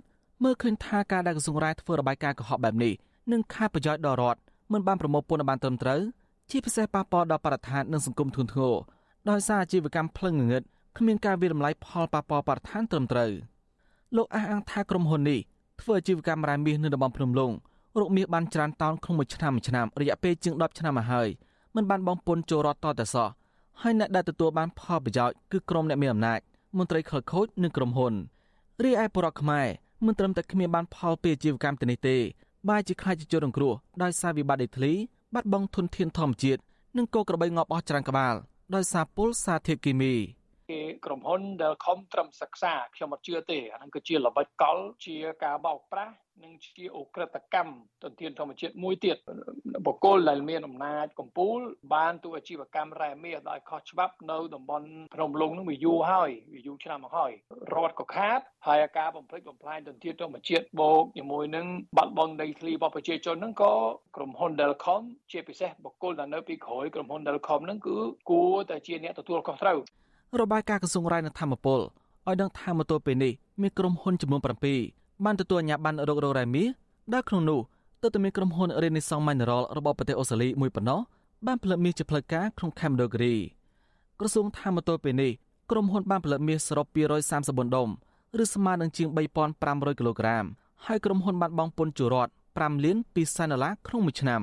[0.43, 2.93] មើលឃើញថាការដែលក្រសួងរាយធ្វើរបាយការណ៍កុហកបែបនេះ
[3.31, 4.39] នឹងខាតប្រយោជន៍ដល់រដ្ឋ
[4.71, 6.01] មិនបានប្រមូលពន្ធបានត្រឹមត្រូវ
[6.49, 8.73] ជាពិសេសប៉ះពាល់ដល់បរិស្ថាននិងសង្គមធ្ងន់ធ្ងរ
[9.29, 10.63] ដោយសារអាជីវកម្មភ្លឹងងងឹត
[10.97, 13.31] គ្មានការវិរំលាយផលប៉ះពាល់បរិស្ថានត្រឹមត្រូវ
[14.15, 15.39] លោកអះអាងថាក្រុមហ៊ុននេះ
[15.81, 17.51] ធ្វើអាជីវកម្មរ៉ែមាសនៅតំបន់ភ្នំលុង
[17.99, 21.27] រកមាសបានច្រើនតោនក្នុងមួយឆ្នាំមួយឆ្នាំរយៈពេលជាង10ឆ្នាំមកហើយ
[21.75, 23.27] មិនបានបងពុនចូលរដ្ឋតតែសោះ
[23.81, 26.39] ហើយអ្នកដែលទទួលបានផលប្រយោជន៍គឺក្រុមអ្នកមានអំណាច
[26.77, 28.13] មន្ត្រីខលខូចនិងក្រុមហ៊ុន
[28.83, 29.67] រីឯបរិវត្តខ្មែរ
[30.05, 32.17] មិនត្រឹមតែគ្មានបានផលពីអាជីវកម្មទៅនេះទេ
[32.69, 33.73] បែរជាខ្លាចជាជនរងគ្រោះ
[34.03, 34.91] ដោយសារវិបត្តិដីធ្លី
[35.33, 36.61] បាត់បង់ធនធានធម្មជាតិ
[36.97, 38.35] និងគោក្របីងាប់អស់ច្រើនក្បាល
[38.75, 40.13] ដោយសារពុលសារធាតុគីមី
[40.71, 47.73] គេក្រុមហ៊ុនដែលខំត្រឹមសិក្សាខ្ញុំអត់ជឿទេអាហ្នឹងគឺជាល្បិចកលជាការបោកប្រាស់ និងជាអ ுக ្រិតកម្ម
[48.03, 49.17] ទន្ទានធម្មជាតិមួយទៀត
[49.85, 51.59] បកគលដែលមានអំណាចកម្ពូល
[51.93, 57.31] បានទូអាជីវកម្មរ៉ែមាសដោយខុសច្បាប់នៅតំបន់ភ្នំលុងនឹងវាយូរហើយវាយូរឆ្នាំមកហើយ
[57.73, 61.65] រដ្ឋក៏ខាតហើយការបំផ្លិចបំផ្លាញទន្ទានធម្មជាតិបូកជាមួយនឹង
[61.97, 63.73] បាត់បង់ដីធ្លីរបស់ប្រជាជនហ្នឹងក៏
[64.15, 67.97] ក្រុមហ៊ុន Delcom ជាពិសេសបកគលដែលនៅពីក្រោយក្រុមហ៊ុន Delcom ហ្នឹងគឺ
[68.29, 69.77] គួរតែជាអ្នកទទួលខុសត្រូវ
[70.41, 71.79] របាយការណ៍ក្រសួងរាយនឹងធម្មពល
[72.27, 76.67] ឲ្យដឹងថាមកទល់ពេលនេះមានក្រុមហ៊ុនចំនួន7 បានទទួលអាជ្ញាប័ណ្ណរករោរ៉ែមាស
[77.13, 77.59] ដែលក្នុងនោះ
[78.01, 80.99] ទើបតែមានក្រុមហ៊ុន Renaissance Mineral របស់ប្រទេសអូស្ត្រាលីមួយប៉ុណ្ណោះ
[81.47, 83.35] បានផលិតមាសជាផ្លូវការក្នុងខេមរគិរី
[84.19, 85.31] ក្រសួងថាមកទល់ពេលនេះ
[85.71, 86.85] ក្រុមហ៊ុនបានផលិតមាសសរុប
[87.31, 87.89] 234ដុំ
[88.43, 89.07] ឬស្មើនឹងជាង
[89.55, 90.45] 3500គីឡូក្រាម
[90.85, 94.41] ហើយក្រុមហ៊ុនបានបង់ពន្ធជរដ្ឋ5លាន2សែនដុល្លារក្នុងមួយឆ្នាំ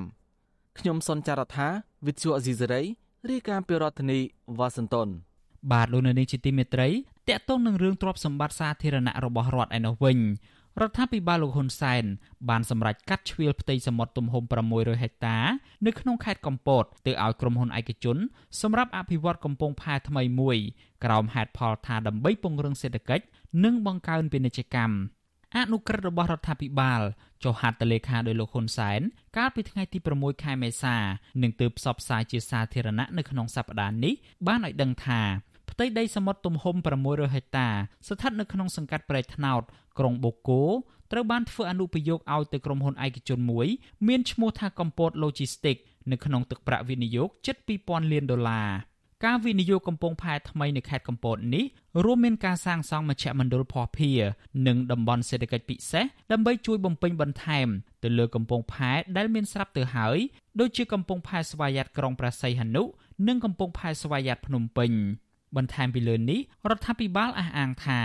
[0.78, 1.68] ខ្ញុំសុនចាររថា
[2.06, 2.82] វិទ្យុអេស៊ីសេរី
[3.30, 4.18] រាយការណ៍ពីរដ្ឋធានី
[4.58, 5.08] វ៉ាស៊ីនតោន
[5.72, 6.88] បាទលោកនៅនាងជាទីមេត្រី
[7.28, 10.18] តកតងនឹងរឿងទ្រព្យសម្បត្តិសាធារណៈរបស់រដ្ឋឯនោះវិញ
[10.80, 12.04] រដ្ឋាភិបាលលោកហ៊ុនសែន
[12.48, 15.38] បានសម្រេចកាត់ជ្រៀលផ្ទៃសមុទ្រទំហំ600ហិកតា
[15.86, 18.16] នៅក្នុងខេត្តកំពតទៅឲ្យក្រុមហ៊ុនឯកជន
[18.60, 20.56] សម្រាប់អភិវឌ្ឍកំពង់ផែថ្មីមួយ
[21.04, 23.24] ក្រោមហេតុផលថាដើម្បីពង្រឹងសេដ្ឋកិច្ច
[23.64, 24.96] និងបង្កើនពាណិជ្ជកម្ម
[25.56, 27.02] អនុក្រឹត្យរបស់រដ្ឋាភិបាល
[27.44, 29.00] ចុះហត្ថលេខាដោយលោកហ៊ុនសែន
[29.36, 30.96] កាលពីថ្ងៃទី6ខែមេសា
[31.42, 34.14] នឹងទើបផ្សព្វផ្សាយជាសាធារណៈនៅក្នុងសប្តាហ៍នេះ
[34.46, 35.20] បានឲ្យដឹងថា
[35.70, 37.68] ផ្ទៃដីសមុទ្រទំហំ600ហិកតា
[38.08, 39.62] ស្ថិតនៅក្នុងសង្កាត់ព្រែកថ្នោត
[39.98, 40.62] ក្រុងបូកូ
[41.12, 43.66] ត្រូវបានធ្វើអនុប្រយោគឲ្យទៅក្រុមហ៊ុនឯកជនមួយ
[44.08, 48.70] មានឈ្មោះថាកំពត Logistics នៅក្នុងទឹកប្រាក់វិនិយោគជិត2000លានដុល្លារ
[49.24, 51.64] ការវិនិយោគកំពង់ផែថ្មីនៅខេត្តកំពតនេះ
[52.04, 54.20] រួមមានការសាងសង់មជ្ឈមណ្ឌលភស្តុភារ
[54.66, 57.68] និងតំបន់សេដ្ឋកិច្ចពិសេសដើម្បីជួយបំពេញបន្ថែម
[58.02, 60.18] ទៅលើកំពង់ផែដែលមានស្រាប់ទៅហើយ
[60.60, 62.82] ដូចជាកំពង់ផែស្វយ័តក្រុងប្រាស័យហនុ
[63.28, 64.92] និងកំពង់ផែស្វយ័តភ្នំពេញ
[65.56, 66.40] បន្ថែមពីលើនេះ
[66.70, 68.00] រដ្ឋាភិបាលអះអាងថា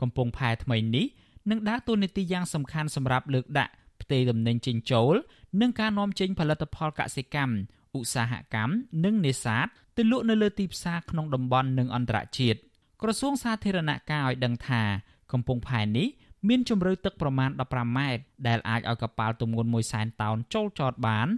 [0.00, 1.06] កំពង់ផែថ្មីនេះ
[1.50, 3.72] នឹងដើរតួនាទីយ៉ាងសំខាន់សម្រាប់លើកដាក់
[4.02, 5.14] ផ្ទៃទំនិញចិញ្ចោល
[5.60, 7.54] និងការនាំចេញផលិតផលកសិកម្ម
[7.98, 8.72] ឧស្សាហកម្ម
[9.04, 12.58] និងនេសាទទៅលក់នៅលើទីផ្សារក្នុងតំបន់និងអន្តរជាតិ
[13.02, 14.82] ក្រសួងសាធារណការឲ្យដឹងថា
[15.32, 16.08] កំពង់ផែនេះ
[16.48, 21.28] មានជម្រៅទឹកប្រមាណ15ម៉ែត្រដែលអាចឲ្យកប៉ាល់ទម្ងន់1សែនតោនចូលចតបាន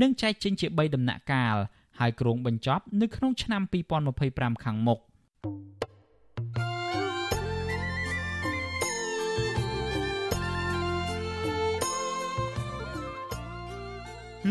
[0.00, 1.56] និងចែកចេញជា3ដំណាក់កាល
[1.98, 3.62] ហើយគ្រោងបញ្ចប់នៅក្នុងឆ្នាំ
[4.12, 4.98] 2025ខាងមុខ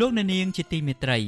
[0.04, 1.18] ោកអ្នកនាងជាទីមេត្រី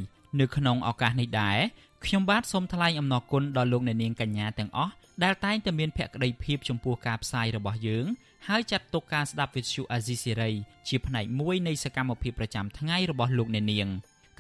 [0.40, 1.58] នៅក្នុងឱកាសនេះដែរ
[2.04, 4.92] ខ្ញុំបាទសូមថ្លែងអំណរគុណដល់លោកអ្នកនាងកញ្ញាទាំងអស់
[5.24, 8.06] ដែលតែងតែមានភក្ដីភាពចំពោះការផ្សាយរបស់យើង
[8.48, 10.52] ហើយចាត់ទុកការស្ដាប់វិទ្យុអាស៊ីសេរី
[10.88, 13.88] ជាផ្នែកមួយនៃសកម្មភាពប្រចាំថ្ងៃរបស់លោកអ្នកនាង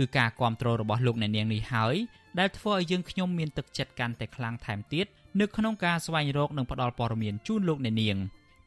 [0.00, 1.96] គឺការគ្រប់គ្រងរបស់លោកអ្នកនាងនេះហើយ
[2.38, 5.06] ដែលធ្វើឲ្យយើងខ្ញុំមានទឹកចិត្តកាន់តែខ្លាំងថែមទៀត
[5.40, 8.16] នៅក្នុងការស្វែងរកនិងផ្តល់ព័ត៌មានជូនលោកអ្នកនាង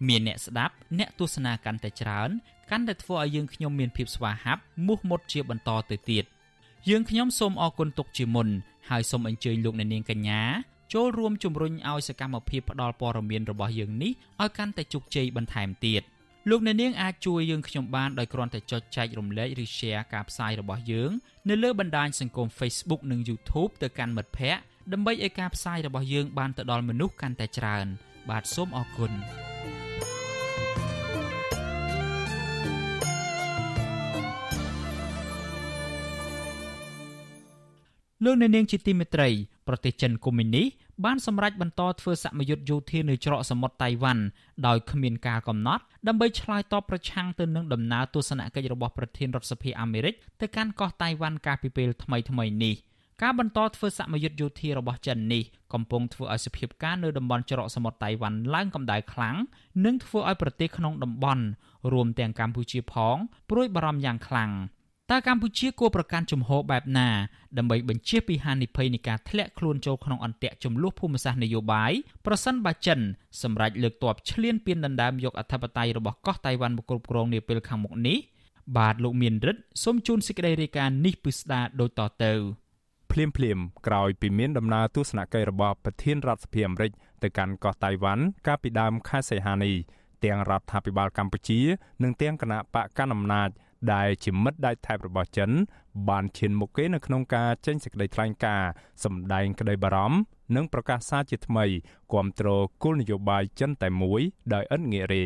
[0.08, 2.30] មានអ្នកស្ដាប់អ្នកទស្សនាកាន់តែច្រើន
[2.72, 6.26] កាន់តែធ្វើឲ្យយើងខ្ញុំមានភាពស្វាហាប់មោះមុតជាបន្តទៅទៀត
[6.90, 8.48] យើងខ្ញុំសូមអរគុណទុកជាមុន
[8.90, 10.42] ហើយសូមអញ្ជើញលោកអ្នកនាងកញ្ញា
[10.94, 14.12] ចូលរួមជំរុញឲ្យសកម្មភាពផ្តល់ព័ត៌មានរបស់យើងនេះ
[14.42, 16.02] ឲ្យកាន់តែជោគជ័យបន្ថែមទៀត
[16.50, 21.12] លោកអ្នកនាងអាចជួយយើងខ្ញុំបានដោយគ្រាន់តែចុចចែករំលែកឬ Share ការផ្សាយរបស់យើង
[21.50, 24.64] នៅលើបណ្ដាញសង្គម Facebook និង YouTube ទៅកាន់មិត្តភ័ក្តិ
[24.94, 27.88] ដើម្បីឲ្យការផ្សាយរបស់យើងបានទៅដល់មនុស្សកាន់តែច្រើន
[28.30, 29.12] បាទសូមអរគុណ
[38.24, 39.30] លោកអ្នកនាងជាទីមេត្រី
[39.68, 40.68] ប្រទេសចិនកុម្មុយនីស
[41.06, 44.24] បានសម្រេចបន្តធ្វើសមយុទ្ធយោធានៅច្រកសមុទ្រតៃវ៉ាន់
[44.68, 52.76] ដោយគ្មានការកំណត់ដើម្បីឆ្លើយតបប្រឆាំងទៅនឹងដំណើរទស្សនកិច្ចរបស់ប្រធានរដ្ឋសភាអាមេរិកទៅកាន់កោះតៃវ៉ាន់កាលពីពេលថ្មីៗនេះ
[53.22, 59.36] ការបន្តធ្វើសមយុទ្ធយោធារបស់ចិននេះកំពុងធ្វើឲ្យសភាពការនៅតំបន់ច្រកសមុទ្រតៃវ៉ាន់ឡើងកម្ដៅខ្លាំង
[59.86, 61.44] និងធ្វើឲ្យប្រទេសក្នុងតំបន់
[61.94, 63.18] រួមទាំងកម្ពុជាផង
[63.50, 64.52] ព្រួយបារម្ភយ៉ាងខ្លាំង។
[65.14, 67.10] តើកម្ពុជាគួរប្រកាន់ជំហរបែបណា
[67.58, 71.92] ដើម្បីបញ្ជៀសពីហានិភ័យនៃការធ្លាក់ខ្លួនចូលក្នុងអន្ទាក់ចំនួនភូមិសាស្ត្រនយោបាយ
[72.26, 73.00] ប្រសិនបើចិន
[73.42, 78.18] សម្រេចលើកទ័ពឈ្លានពានដណ្ដើមយកអធិបតេយ្យរបស់កោះតៃវ៉ាន់មកគ្រប់គ្រងនាពេលខាងមុខនេះ
[78.78, 82.34] បាទលោកមានរិទ្ធសូមជូនសេចក្តីរាយការណ៍នេះពិស្ដាដូចតទៅ
[83.12, 86.92] ភ្លាមភ្លាមក្រោយពីមានដំណើរទស្សនកិច្ចរបស់ប្រធានរដ្ឋសភាអាមេរិក
[87.24, 89.76] ទៅកាន់កោះតៃវ៉ាន់កាលពីដើមខែសីហានេះ
[90.26, 91.60] ទាំងរដ្ឋាភិបាលកម្ពុជា
[92.04, 93.50] និងទាំងគណៈបកកណ្ដាលអំណាច
[93.94, 95.50] ដែលជាមិត្តដៃថែបរបស់ចិន
[96.10, 98.70] បានឈានមុខគេនៅក្នុងការចេញសេចក្តីថ្លែងការណ៍
[99.04, 100.18] សម្ដែងក្តីបារម្ភ
[100.56, 101.66] និងប្រកាសសារជាថ្មី
[102.14, 102.48] គាំទ្រ
[102.84, 104.22] គោលនយោបាយចិនតែមួយ
[104.54, 105.26] ដោយឥតងាករេ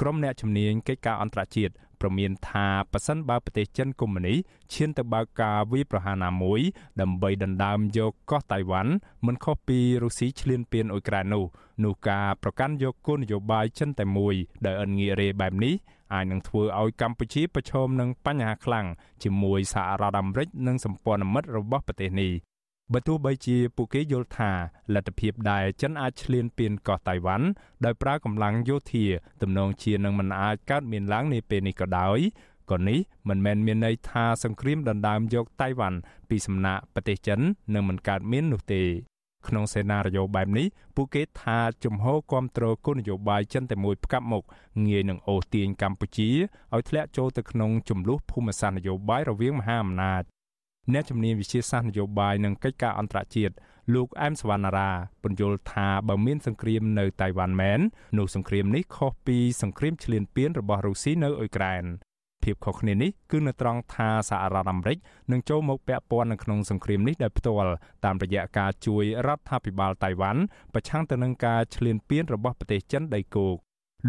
[0.00, 1.72] ក្រុមអ្នកជំនាញកិច្ចការអន្តរជាតិ
[2.02, 4.34] ប្រមានថាប៉ះសិនបើប្រទេសចិនកុម្មុយនី
[4.74, 6.60] ឈានទៅបើកការវាយប្រហារណាមួយ
[7.00, 8.92] ដើម្បីដណ្ដើមយកកោះតៃវ៉ាន់
[9.26, 11.44] មិនខុសពីរុស្ស៊ីឈ្លានពានអ៊ុយក្រែននោះ
[11.84, 14.34] នោះការប្រកាន់យកគោលនយោបាយចិនតែមួយ
[14.64, 15.74] ដែលអិនងាករេបែបនេះ
[16.14, 18.86] អាចនឹងធ្វើឲ្យកម្ពុជាប្រឈមនឹងបញ្ហាខ្លាំង
[19.22, 22.32] ជាមួយសហរដ្ឋអាមេរិកនិងសម្ព័ន្ធមិត្តរបស់ប្រទេសនេះ
[22.92, 24.50] បើទោះបីជាពួកគេយល់ថា
[24.94, 27.46] លទ្ធភាពដែលចិនអាចឈ្លានពានកោះតៃវ៉ាន់
[27.84, 29.04] ដោយប្រើកម្លាំងយោធា
[29.42, 32.18] ទំនងជានឹងមិនអាចកើតមានឡើងនាពេលនេះក៏ដោយ
[32.70, 37.40] ក៏នេះមិនមែនមានន័យថាសង្គ្រាមដណ្ដើមយកតៃវ៉ាន់ពីសំណាក់ប្រទេសចិន
[37.74, 38.82] នឹងមិនកើតមាននោះទេ
[39.48, 40.66] ក្នុងសេណារីយ៉ូបែបនេះ
[40.96, 44.44] ពួកគេថាជំហរគ្រប់គ្រងគោលនយោបាយចិនតែមួយផ្កាប់មុខ
[44.86, 46.30] ងាយនឹងអូសទាញកម្ពុជា
[46.74, 50.24] ឲ្យធ្លាក់ចូលទៅក្នុងចំនួនភូមិសាស្ត្រនយោបាយរវាងមហាអំណាច
[50.92, 53.54] អ្នកជំនាញវិជាសាស្ត្រនយោបាយនិងកិច្ចការអន្តរជាតិ
[53.94, 54.90] លោកអែមសវណ្ណារា
[55.22, 57.80] ពន្យល់ថាបើមានសង្គ្រាមនៅតៃវ៉ាន់មែន
[58.18, 61.84] នោះសង្គ្រាមនេះខុសពីសង្គ្រាមឈ្លានពានរបស់រុស្ស៊ីនៅអ៊ុយក្រែន
[62.42, 64.98] ភាពខុសគ្នានេះគឺនៅត្រង់ថាសហរដ្ឋអាមេរិក
[65.32, 67.72] នឹងចូលមកពាក់ព័ន្ធនៅក្នុងសង្គ្រាមនេះដោយផ្ទាល់
[68.04, 70.42] តាមរយៈការជួយរដ្ឋាភិបាលតៃវ៉ាន់
[70.74, 73.56] ប្រឆាំងទៅនឹងការឈ្លានពានរបស់ប្រទេសចិនដីគោក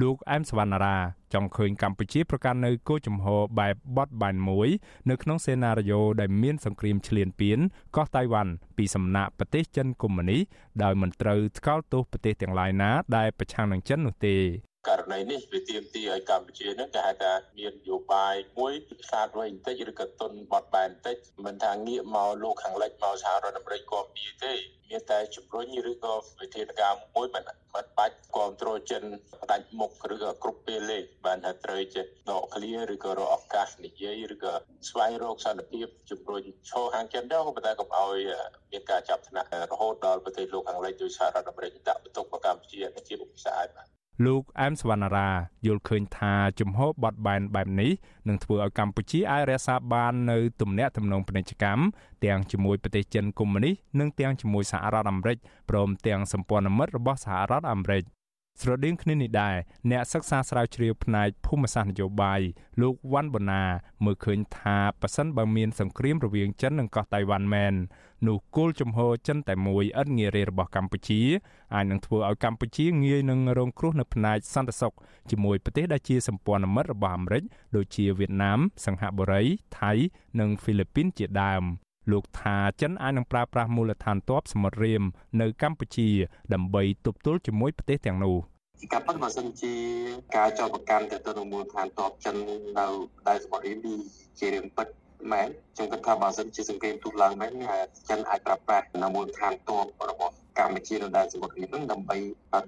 [0.01, 0.97] លោកអែមសវណ្ណារា
[1.33, 4.69] ចង់ឃើញកម្ពុជាប្រកាន់នៅគោលជំហរបែបបត់បែនមួយ
[5.09, 7.59] នៅក្នុងសេណារីយ៉ូដែលមានសង្គ្រាមឈ្លានពាន
[7.95, 10.37] កោះតៃវ៉ាន់ពីសំណាក់ប្រទេសចិនកុម្មុយនី
[10.83, 14.37] ដោយមិនត្រូវថ្កោលទោសប្រទេសទាំងឡាយណាដែលប្រឆាំងនឹងចិននោះទេ
[14.87, 18.73] ករណីនេះវាទាមទារឲ្យកម្ពុជានឹងគេហៅថាមាននយោបាយមួយ
[19.07, 24.53] ខ្លាតវៃបន្តិចឬក៏ទុនបត់បែនបន្តិចមិនថាងាកមកលោកខាងលិចមកសហរដ្ឋអាមេរិកគ្រប់ពីទេ
[24.89, 27.43] មានតែជំរុញឬក៏វិធានការមួយមិន
[27.75, 29.03] មិនបាច់គ្រប់គ្រងចិន
[29.41, 34.53] ផ្ដាច់មុខឬក៏គ្រប់ពេលលេខបានថាត្រូវចេះដកឃ្លាឬក៏រកឱកាសនិយាយឬក៏
[34.89, 38.17] ស្វែងរកសន្តិភាពជំរុញឈរខាងចិនដែរក៏ប៉ុន្តែកុំឲ្យ
[38.71, 43.92] មានការចាប់ថ្នាក់រហូតដល់ប្រទេសលោកខាងលិចដោយសហរដ្ឋអាមេរិកដាក់បន្ទុកកម្ពុជាជាឧបសគ្គបាទ
[44.25, 45.29] លោកអែមសវណ្ណារា
[45.65, 47.91] យល់ឃើញថាជំហរបត់បែនបែបនេះ
[48.27, 51.83] នឹងធ្វើឲ្យកម្ពុជាអាចរក្សាបាននៅទំនាក់ទំនងពាណិជ្ជកម្ម
[52.25, 55.37] ទាំងជាមួយប្រទេសចិនកុម្មុយនីសនិងទាំងជាមួយសហរដ្ឋអាមេរិក
[55.69, 58.03] ព្រមទាំងសម្ព័ន្ធមិត្តរបស់សហរដ្ឋអាមេរិក
[58.61, 59.57] ស្រដៀងគ្នានេះដែរ
[59.91, 62.41] អ្នកសិក្សាស្រាវជ្រាវផ្នែកភូមិសាស្ត្រនយោបាយ
[62.81, 63.63] លោកវ៉ាន់បូណា
[64.05, 67.73] មើលឃើញថាប៉ះសិនបើមានសង្គ្រាមរវាងចិននិងកោះតៃវ៉ាន់មែន
[68.27, 71.21] នោះគោលជំហរចិនតែមួយឥតងារីរបស់កម្ពុជា
[71.73, 74.93] អាចនឹងធ្វើឲ្យកម្ពុជាងាយនឹងរងគ្រោះនៅផ្នែកសន្តិសុខ
[75.29, 77.43] ជាមួយប្រទេសដែលជាសម្ព័ន្ធមិត្តរបស់អាមេរិក
[77.75, 79.43] ដូចជាវៀតណាម សិង្ហបុរី
[79.79, 79.91] ថៃ
[80.39, 81.63] និងហ្វីលីពីនជាដើម
[82.11, 85.03] លោកថាចិនអាចនឹងប្រើប្រាស់មូលដ្ឋានទ័ពសមុទ្ររៀម
[85.41, 86.09] នៅកម្ពុជា
[86.53, 88.37] ដើម្បីទប់ទល់ជាមួយប្រទេសទាំងនោះ
[88.81, 89.73] ជាការពិតបើសិនជា
[90.35, 92.35] ការចោទប្រកាន់ទៅទៅមូលដ្ឋានទ័ពចិន
[92.79, 92.87] នៅ
[93.27, 93.77] ដែនសមុទ្ររៀម
[94.39, 94.87] ជារឿងពិត
[95.31, 97.51] មែនខ្ញុំគិតថាបើសិនជាសង្គ្រាមទូឡើងមែន
[98.09, 102.17] ចិនអាចប្រើប្រាស់នៅមូលដ្ឋានទ័ពរបស់ កម្ពុជានៅដែនសមុទ្រនេះនឹងដើម្បី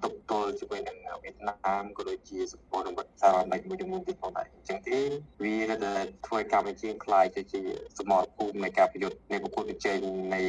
[0.03, 4.97] ទប់ទល់ជាមួយនឹងវៀតណាមក៏ដូចជាសម្ព័ន្ធមិត្តសហរដ្ឋអាមេរិកមួយចំនួនទៀតផងដែរអញ្ចឹងទេ
[5.43, 5.93] វានៅតែ
[6.25, 7.61] ធ្វើឲ្យកម្ពុជាខ្លាយទៅជា
[7.97, 9.99] សមរភូមិនៃការប្រយុទ្ធនៃប្រកួតប្រជែង
[10.35, 10.41] នៃ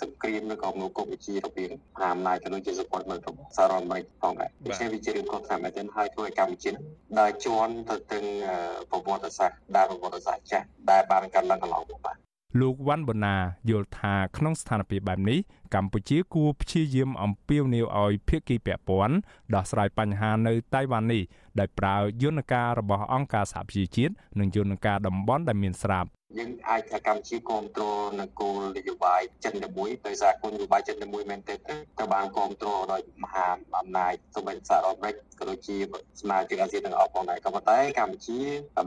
[0.00, 6.70] សង្គ្រាមឬក៏មនោគមវិជ្ជារវាងមហាអំណាចក៏ដូចជាសម្ព័ន្ធមិត្តរបស់សហរដ្ឋអាមេរិកផងដែរដូច្នេះវាជារឿងខុសតាមមែនទែនហើយធ្វើឲ្យកម្ពុជា
[7.18, 8.26] ដើរជន់ទៅទាំង
[8.90, 12.23] ប្រវត្តិសាស្ត្រដើរប្រវត្តិសាស្ត្រចាស់ដែលបានកើតឡើងកន្លងមកបាទ
[12.60, 13.36] លោកវ៉ាន់បូណា
[13.70, 15.38] យល់ថាក្នុងស្ថានភាពបែបនេះ
[15.74, 19.16] កម្ពុជាគួរព្យាយាមអំពាវនាវឲ្យភាគីពាក់ព័ន្ធ
[19.54, 21.22] ដោះស្រាយបញ្ហានៅតៃវ៉ាន់នេះ
[21.58, 26.08] ដោយប្រើយន្តការរបស់អង្គការសហប្រជាជាតិនិងយន្តការតំបន់ដែលមានស្រាប់
[26.38, 31.54] យើងអាចថាកម្ពុជាគ្រប់គ្រងនៅគោលនយោបាយចិនតែមួយដោយសារគោលនយោបាយចិនតែមួយមែនទេ
[31.98, 33.46] ទៅបានគ្រប់គ្រងដោយមហា
[33.78, 35.76] អំណាចសូម្បីសហរដ្ឋអាមេរិកក៏ដូចជា
[36.20, 38.40] សមាជិកអាស៊ានទាំងអស់ផងដែរក៏ប៉ុន្តែកម្ពុជា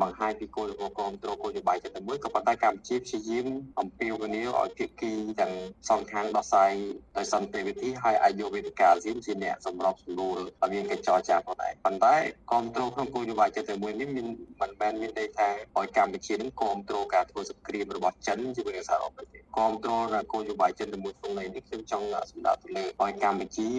[0.04, 3.48] បង្ហាញពីគោលនយោបាយគ្រប់គ្រងគោលនយោបាយចិនតែមួយក៏ប៉ុន្តែកម្ពុជាព្យាយាម
[3.80, 5.54] អំពាវនាវឲ្យភាគីទាំង
[5.89, 6.74] សងខាងដោះស្រាយ
[7.18, 12.16] ដោយសន្តិវិធីហើយអាចយកវេទិកាអាស៊ានជាអ្នកសម្របសម្រួលឲ្យមានកិច្ចចរចាផងដែរប៉ុន្តែ
[12.50, 14.28] គ្រប់គ្រងក្នុងគោលនយោបាយចិនតែមួយនេះមាន
[14.62, 23.70] មិនមែនមានន័យថាឲ្យកម្ពុជានឹងគ្រប់គ្រងការធ្វើសង្គ្រាមរបស់ចិនជាមួយនឹងសហរដ្ឋអាមេរិកគ្រប់គ្រងគោលនយោបាយចិនទៅមួយក្នុងនេះខ្ញុំចង់សម្ដៅទៅលើឲ្យកម្ពុជា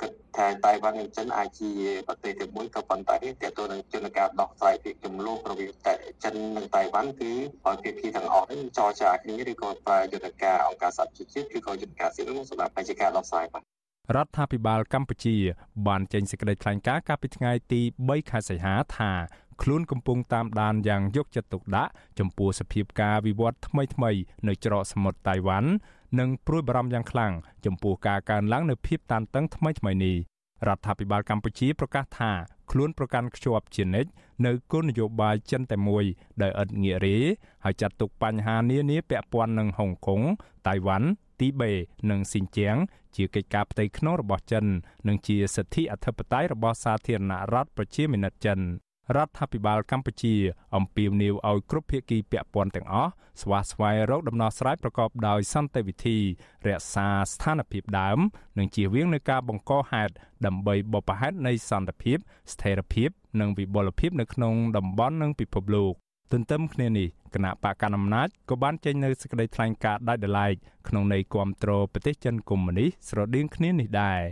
[0.00, 1.70] គិតថាតៃវ៉ាន់និងចិនអាចជា
[2.08, 5.94] ប្រទេសតែមួយក៏ប៉ុន្តែតើតើនឹងជនការដោះស្រាយពីចំនួនរវាងតែ
[6.24, 7.32] ចិននិងតៃវ៉ាន់គឺ
[7.66, 13.62] ឲ្យភាគីទាំងអស់នេះចរចាគ្នាឬក៏ប្រើយន្តការអង្គការសហជីវជាតិឬក៏យន្តការសៀវសម្រាប់បញ្ជាការដោះស្រាយបាទ
[14.16, 15.36] រដ្ឋាភិបាលកម្ពុជា
[15.86, 19.12] បានចេញសេចក្តីថ្លែងការណ៍កាលពីថ្ងៃទី3ខែសីហាថា
[19.62, 25.70] ខ្លួនកំពុងតាមដានយ៉ាងយកចិត្តទុកដាក់ចំពោះសភាពការវិវត្តថ្មីៗនៅច្រកសមុទ្រតៃវ៉ាន់
[26.18, 27.32] និងព្រួយបារម្ភយ៉ាងខ្លាំង
[27.64, 30.16] ចំពោះការកើនឡើងនៃភាពតានតឹងថ្មីៗនេះ
[30.68, 32.32] រដ្ឋាភិបាលកម្ពុជាប្រកាសថា
[32.70, 34.10] ខ្លួនប្រកាន់ខ្ជាប់ជានិច្ច
[34.46, 36.04] នៅគោលនយោបាយចិនតែមួយ
[36.42, 37.16] ដោយឥតងាករេ
[37.64, 40.20] ហើយចាត់ទុកបញ្ហានានាពាក់ព័ន្ធនឹងហុងកុង
[40.68, 41.08] តៃវ៉ាន់
[41.40, 41.72] ទីបេ
[42.10, 42.76] និងស៊ីនជាង
[43.16, 44.64] ជាកិច្ចការផ្ទៃក្នុងរបស់ចិន
[45.08, 48.60] និងជាសិទ្ធិអធិបតេយ្យរបស់សាធារណរដ្ឋប្រជាមានិតចិន
[49.14, 50.34] រដ្ឋាភិបាលកម្ពុជា
[50.76, 56.18] អំពាវនាវឲ្យគ្រប់ភាគីពាក់ព័ន្ធទាំងអស់ស្វាស្វែងរកដំណោះស្រាយប្រកបដោយសន្តិវិធី
[56.66, 58.18] រក្សាស្ថានភាពដើម
[58.58, 60.12] និងជៀសវាងនឹងការបង្កហេតុ
[60.46, 62.18] ដើម្បីបបផាត់នៃសន្តិភាព
[62.52, 65.92] ស្ថិរភាព និងវិបុលភាពនៅក្នុងតំបន់និងពិភពលោក
[66.32, 70.50] ទន្ទឹមគ្នានេះគណៈបកកណ្ដាលអំណាចក៏បានចេញនូវសេចក្តីថ្លែងការណ៍ដាច់ដライ
[70.88, 74.22] ក្នុងន័យគាំទ្រប្រទេសចិនកុម្មុយនីសស្រដៀងគ្នានេះដែរ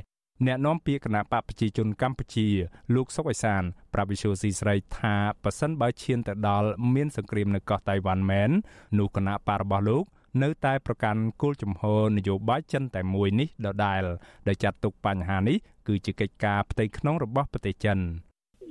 [0.46, 2.48] អ្នកនាំពាក្យគណៈបកប្រជាជនកម្ពុជា
[2.94, 3.62] លោកសុកអេសាន
[3.94, 5.14] ប្រាប់វិសុយស៊ីស្រីថា
[5.44, 8.50] ប៉ះសិនបើឈានទៅដល់មានសង្គ្រាមនៅកោះតៃវ៉ាន់មែន
[8.98, 10.04] នោះគណៈបករបស់លោក
[10.42, 14.02] នៅតែប្រកាន់គោលជំហរនយោបាយចិនតែមួយនេះដដែល
[14.46, 15.56] ដែលចាត់ទុកបញ្ហានេះ
[15.88, 17.98] គឺជាកិច្ចការផ្ទៃក្នុងរបស់ប្រទេសចិន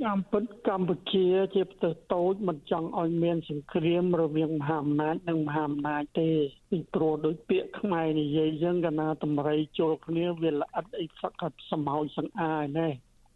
[0.06, 6.30] តាមពិតកម្ពុជាជាប្រទេសតូចមិនចង់ឲ្យមានសង្គ្រាមរវាងមហាអំណាចនិងមហាអំណាចទេ
[6.70, 12.90] ពីព្រោះដូចពាក្យខ្មែរនិយាយយើងកណាតម្រៃជល់គ្នាវាល្អិតអីសកសម្ហោចសង្អាយណែ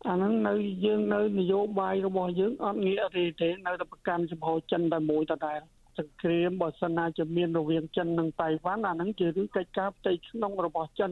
[0.08, 0.54] អាហ្នឹងនៅ
[0.86, 5.60] យើងនៅនយោបាយរបស់យើងអត់ងាកទេទេនៅតែប្រកាន់ចំហចិនតែមួយតដែល
[6.00, 11.12] សង្គ្រាមបើសិនណាជាមានរវាងចិននិងតៃវ៉ាន់អាហ្នឹងជារឿងកិច្ចការផ្ទៃក្នុងរបស់ចិន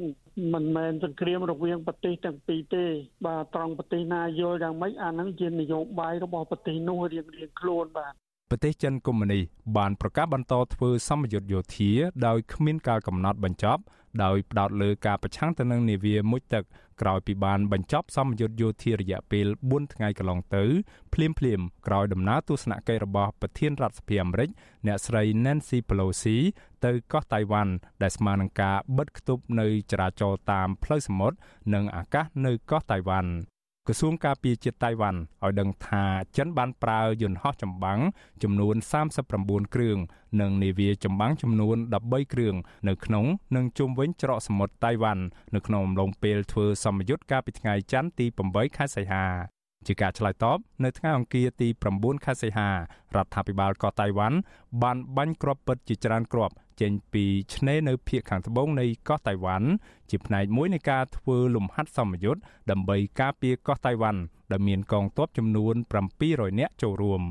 [0.53, 2.85] មិនមែនសង្គ្រាមរវាងប្រទេសទាំងពីរទេ
[3.25, 8.13] បាទត្រង់ប្រទេសណាយល់យ៉ាងម៉េចអាហ្នឹងជានយោបាយរបស់ប្រទេសនោះរៀងរៀងខ្លួនបាទ
[8.51, 9.39] ប្រទេសចិនកុម្មុយនី
[9.77, 11.91] បានប្រកាសបន្តធ្វើសម្ពយុទ្ធយោធា
[12.27, 13.81] ដោយគ្មានការកំណត់បញ្ចប់
[14.23, 16.63] ដោយផ្ដោតលើការប្រឆាំងទៅនឹងនាវាមុជទឹក
[17.01, 20.63] ក្រោយពីបានបញ្ចប់សម្ពយុទ្ធយោធារយៈពេល4ថ្ងៃកន្លងទៅ
[21.13, 24.49] ភ្លាមភ្លាមក្រោយដំណើរទស្សនកិច្ចរបស់ប្រធានរដ្ឋសភាអាមេរិក
[24.87, 26.37] អ្នកស្រី Nancy Pelosi
[26.85, 31.37] ទៅកោះតៃវ៉ាន់ដែលស្មើនឹងការបិទគប់នៅចរាចរណ៍តាមផ្លូវសមុទ្រ
[31.73, 33.31] និងអាកាសនៅកោះតៃវ៉ាន់
[33.87, 36.03] ក្រសួងការពារជាតិតៃវ៉ាន់ឲ្យដឹងថា
[36.37, 37.99] ចិនបានប្រើយន្តហោះចម្បាំង
[38.43, 38.75] ចំនួន
[39.23, 39.97] 39គ្រឿង
[40.41, 42.55] និងនាវាចម្បាំងចំនួន13គ្រឿង
[42.87, 43.25] នៅក្នុង
[43.55, 45.23] និងជុំវិញច្រកសមុទ្រតៃវ៉ាន់
[45.55, 49.25] នៅក្នុងអំឡុងពេលធ្វើសម្ពយុទ្ធកាលពីថ្ងៃច័ន្ទទី8ខែសីហា
[49.87, 51.67] ជាការឆ្លើយតបនៅថ្ងៃអង្គារទី
[51.97, 52.69] 9ខែសីហា
[53.15, 54.37] រដ្ឋាភិបាលកោះតៃវ៉ាន់
[54.83, 59.69] បានបាញ់គ្រាប់ពិតជាច្រើនគ្រាប់ ចេញពីឆ្នេរនៅភូមិខាងត្បូងនៃកោះតៃវ៉ាន់
[60.09, 64.21] ជាផ្នែកមួយនៃការធ្វើលំហាត់សម្ពយុទ្ធដើម្បីការពារកោះតៃវ៉ាន់
[64.51, 65.75] ដែលមានកងទ័ពចំនួន
[66.17, 67.21] 700នាក់ចូលរួម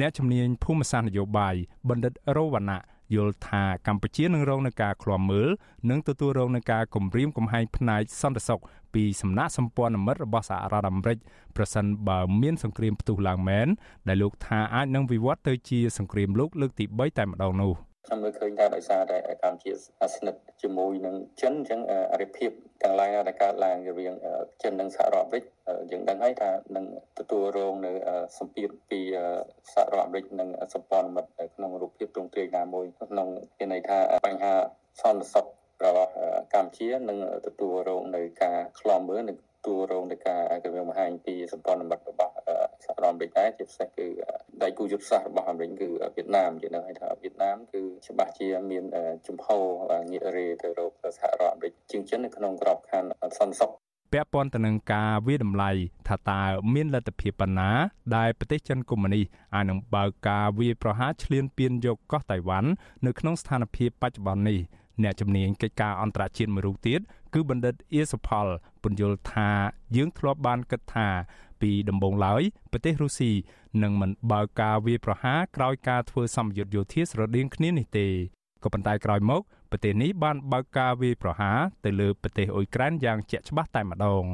[0.00, 1.54] អ្នកជំនាញភូមិសាស្ត្រនយោបាយ
[1.88, 2.80] បណ្ឌិតរវណ្ណៈ
[3.14, 5.48] យល់ថាកម្ពុជានឹងរងនឹងការឃ្លាំមើល
[5.90, 8.60] និងទទួលរងនឹងការគំរាមកំហែងផ្នែកសន្តិសុខ
[8.94, 11.18] ពីសំណាក់សម្ព័ន្ធមិត្តរបស់សហរដ្ឋអាមេរិក
[11.56, 13.66] ប្រសិនបើមានសង្គ្រាមផ្ទុះឡើងមែន
[14.08, 17.74] ដែលលោកថាអាចនឹងវិវត្តទៅជាសង្គ្រាមលោកលើកទី3តែម្ដងនោះ។
[18.08, 19.72] ខ្ញុំមើលឃើញថាដោយសារតែកម្ពុជា
[20.14, 21.80] ស្និទ្ធជាមួយនឹងចិនអញ្ចឹង
[22.12, 22.50] អរិភាព
[22.82, 24.14] ទាំងឡាយដែលកើតឡើងរវាង
[24.62, 25.44] ចិននិងសហរដ្ឋអាមេរិក
[25.90, 26.86] យើងដឹងហើយថានឹង
[27.18, 27.92] ទទួលរងនៅ
[28.38, 29.00] សម្ពាធពី
[29.72, 33.28] សហរដ្ឋអាមេរិកនិងសម្ព័ន្ធមិត្តក្នុងរូបភាពទ្រង់ទ្រាយណាមួយក្នុង
[33.58, 34.54] មានន័យថាបញ្ហា
[35.00, 35.46] សន្តិសុខ
[35.84, 36.12] របស់
[36.54, 39.36] កម្ពុជានឹងទទួលរងនៅការខ្លាំមើលនិង
[39.68, 42.34] ទួលរងនៃការគម្រាមកំហែងពីសម្ព័ន្ធមិត្តរបស់
[42.84, 44.06] សហរដ្ឋអាមេរិកដែរជាពិសេសគឺ
[44.62, 48.84] ដៃគូយុទ្ធសាស្ត្ររបស់អាមេរិកគឺវៀតណាមយើងដឹងហើយថាវៀតណាមគឺច្បាស់ជាមាន
[49.26, 49.48] ជំហ
[49.90, 53.72] រងាករេទៅរកសហរដ្ឋអាមេរិកជាងចិននៅក្នុងក្របខ័ណ្ឌសន្តិសុខ
[54.12, 55.70] ពាក់ព័ន្ធទៅនឹងការវាតម្លៃ
[56.08, 56.42] ថាតើ
[56.74, 57.70] មានលទ្ធភាពប៉ុណ្ណា
[58.16, 62.70] ដែលប្រទេសចិនកុម្មុយនីសអាចនឹងបើកការវាប្រហារឈ្លានពានយកកោះតៃវ៉ាន់
[63.06, 64.60] នៅក្នុងស្ថានភាពបច្ចុប្បន្ននេះ
[65.02, 67.00] អ្នកជំនាញកិច្ចការអន្តរជាតិមួយរូបទៀត
[67.34, 68.46] គឺបណ្ឌិតអៀសផល
[68.82, 69.50] ពន្យល់ថា
[69.96, 71.08] យើងធ្លាប់បានគិតថា
[71.60, 73.32] ពីដំបូងឡើយប្រទេសរុស្ស៊ី
[73.82, 78.06] នឹងមិនបើកការវាយប្រហារក្រោយការធ្វើសម្ពយុទ្ធយោធាស្រដៀងគ្នានេះទេ
[78.62, 84.24] ក៏ប៉ុន្តែក្រោយមកប្រទេសនេះបានបើកការវាយប្រហារទៅលើប្រទេសអ៊ុយក្រែនយ៉ាងជាក់ច្បាស់តែម្ដង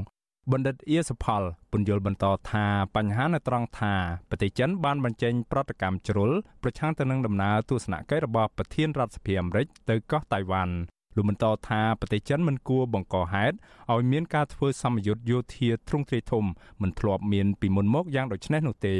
[0.52, 1.42] បណ្ឌិតអៀសផល
[1.72, 2.66] ពន្យល់បន្តថា
[2.96, 3.94] បញ្ហានៅត្រង់ថា
[4.30, 6.30] ប្រទេសចិនបានបញ្ចេញប្រតិកម្មជ្រុល
[6.62, 10.74] ប្រឆាំងទៅនឹងដំណើរទស្សនកិច្ចរបស់ប្រធានរដ្ឋសភាអាមេរិកទៅកោះតៃវ៉ាន់
[11.16, 13.56] លោកបន្តថាប្រទេសចិនមិនគួរបង្កហេតុ
[13.92, 16.44] ឲ្យមានការធ្វើសម្ពយុទ្ធយោធាទ្រង់ទ្រាយធំ
[16.82, 18.96] មិនធ្លាប់មានពីមុនមកយ៉ាងដូចនេះនោះទេ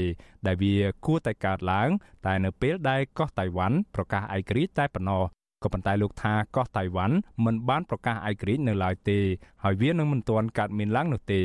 [0.47, 1.89] ដែលវាគួរតែកើតឡើង
[2.27, 5.23] តែនៅពេលដែលកោះតៃវ៉ាន់ប្រកាសឯករាជ្យតែប៉ុណ្ណោះ
[5.63, 9.19] ក៏ប៉ុន្តែលោកថាកោះតៃវ៉ាន់មិនបានប្រកាសឯករាជ្យនៅឡើយទេ
[9.63, 11.43] ហើយវានឹងមិនទាន់កើតមានឡើងនោះទេ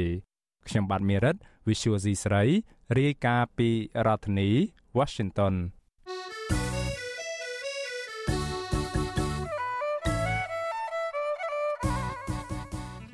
[0.67, 1.35] ខ្ញុំបាទមេរិត
[1.67, 2.43] Visual C ស្រី
[2.97, 3.69] រាយការណ៍ពី
[4.05, 4.49] រដ្ឋធានី
[4.97, 5.55] Washington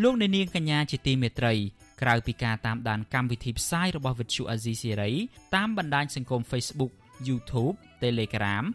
[0.03, 1.53] លោកអ្នកនាងកញ្ញាជាទីមេត្រី
[2.01, 5.11] ក្រៅពីការតាមដានកម្មវិធីផ្សាយរបស់វិទ្យុអាស៊ីសេរី
[5.55, 6.91] តាមបណ្ដាញសង្គម Facebook
[7.27, 8.65] YouTube Telegram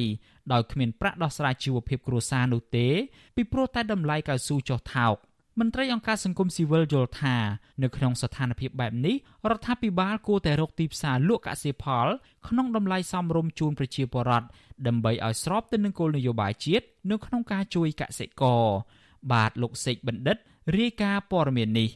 [0.53, 2.89] ដោយគ្មានប្រាក់ដោះស្រាយជីវភាពគ្រួសារនោះទេ
[3.37, 5.17] ពីព្រោះតែតម្លៃកៅស៊ូចុះថោក
[5.61, 7.37] មន្ត្រីអង្គការសង្គមស៊ីវិលយល់ថា
[7.83, 9.17] នៅក្នុងស្ថានភាពបែបនេះ
[9.51, 12.07] រដ្ឋាភិបាលគួរតែរកទីផ្សារលក់កសិផល
[12.49, 14.47] ក្នុងតម្លៃសមរម្យជូនប្រជាពលរដ្ឋ
[14.87, 18.65] ដើម្បីឲ្យស្របទៅនឹងគោលនយោបាយជាតិនៅក្នុងការជួយកសិករ
[19.33, 20.37] បាទលោកសេកបណ្ឌិត
[20.79, 21.89] រាយការណ៍ព័ត៌មាននេះ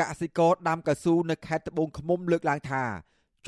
[0.00, 2.84] កសិករដាំកៅស៊ូនៅខេត្តត្បូងឃ្មុំលើកឡើងថា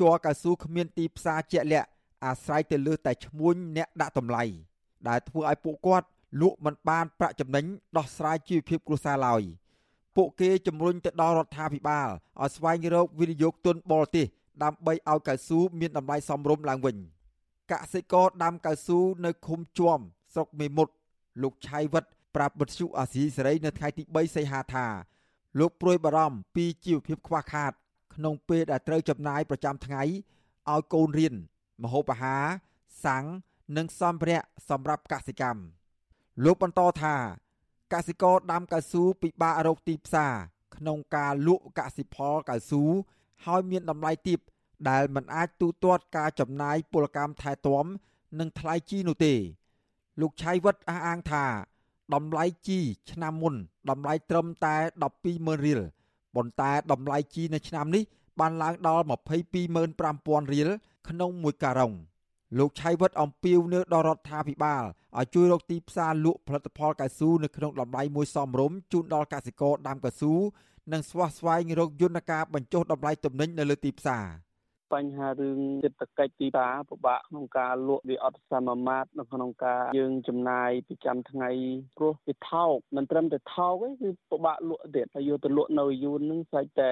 [0.01, 1.89] ជ័រកៅស៊ូគ្មានទីផ្សារជាក់លាក់
[2.25, 4.43] អាស្រ័យទៅលើតែឈ្មួញអ្នកដាក់តម្លៃ
[5.07, 6.07] ដែលធ្វើឲ្យពួកគាត់
[6.41, 7.65] លក់មិនបានប្រាក់ចំណេញ
[7.97, 9.41] ដោះស្រាយជីវភាពគ្រួសារឡើយ
[10.15, 12.09] ពួកគេជំរុញទៅដល់រដ្ឋាភិបាល
[12.41, 14.25] ឲ្យស្វែងរកវិនិយោគទុនបរទេស
[14.63, 16.95] ដើម្បីឲ្យកៅស៊ូមានតម្លៃសមរម្យឡើងវិញ
[17.71, 19.99] កសិករដាំកៅស៊ូនៅឃុំជួម
[20.33, 20.93] ស្រុកមេមត់
[21.43, 24.85] លោកឆៃវិតប្រាប់បទសុអាស៊ីសេរីនៅថ្ងៃទី3សីហាថា
[25.59, 27.73] លោកព្រួយបារម្ភពីជីវភាពខ្វះខាត
[28.13, 30.03] ក្នុងពេលដែលត្រូវចំណាយប្រចាំថ្ងៃ
[30.71, 31.35] ឲ្យកូនរៀន
[31.83, 32.45] មហូបអាហារ
[33.05, 33.25] សាំង
[33.77, 35.61] និងសម្ភារៈសម្រាប់កសិកម្ម
[36.43, 37.15] លោកបន្តថា
[37.93, 40.33] កសិករដាំកៅស៊ូពិបាករកទីផ្សារ
[40.75, 42.83] ក្នុងការលក់កសិផលកៅស៊ូ
[43.45, 44.39] ហើយមានតម្លៃទាប
[44.89, 47.85] ដែលមិនអាចទូទាត់ការចំណាយពលកម្មថែទាំ
[48.39, 49.33] និងថ្លៃជីនោះទេ
[50.21, 51.45] លោកឆៃវិតអះអាងថា
[52.13, 52.79] តម្លៃជី
[53.11, 53.55] ឆ្នាំមុន
[53.89, 54.75] តម្លៃត្រឹមតែ
[55.21, 55.81] 120,000រៀល
[56.35, 58.03] ប៉ុន្តែតម្លៃជីនៅឆ្នាំនេះ
[58.39, 59.03] បានឡើងដល់
[59.57, 60.69] 225,000រៀល
[61.09, 61.93] ក្នុងមួយការ៉ុង
[62.57, 64.83] លោកឆៃវិតអំពាវនាវដល់រដ្ឋាភិបាល
[65.17, 70.33] ឲ្យជួយរកទីផ្សារលក់ផលិតផលកៅស៊ូនៅក្នុងតម្លៃមួយសមរម្យជូនដល់កសិករដាំកៅស៊ូ
[70.93, 74.25] និងស្វះស្វែងរកយន្តការបញ្ចុះតម្លៃទំនិញនៅលើទីផ្សារ។
[74.93, 81.49] បញ្ហារឿងសេដ្ឋកិច្ចទីផ្សារពិបាកក្នុងការលក់វាអត់សមមាត្រនៅក្នុងការយើងចំណាយប្រចាំថ្ងៃ
[81.97, 86.91] ព្រោះវាថោកមិនត្រឹមតែថោកទេគឺពិបាកលក់ទៀតហើយយកទៅលក់នៅយូននឹងស្អែកតែ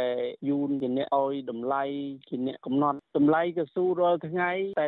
[0.50, 1.84] យូនជាអ្នកឲ្យតម្លៃ
[2.30, 4.86] ជាអ្នកកំណត់តម្លៃកស៊ូរាល់ថ្ងៃតែ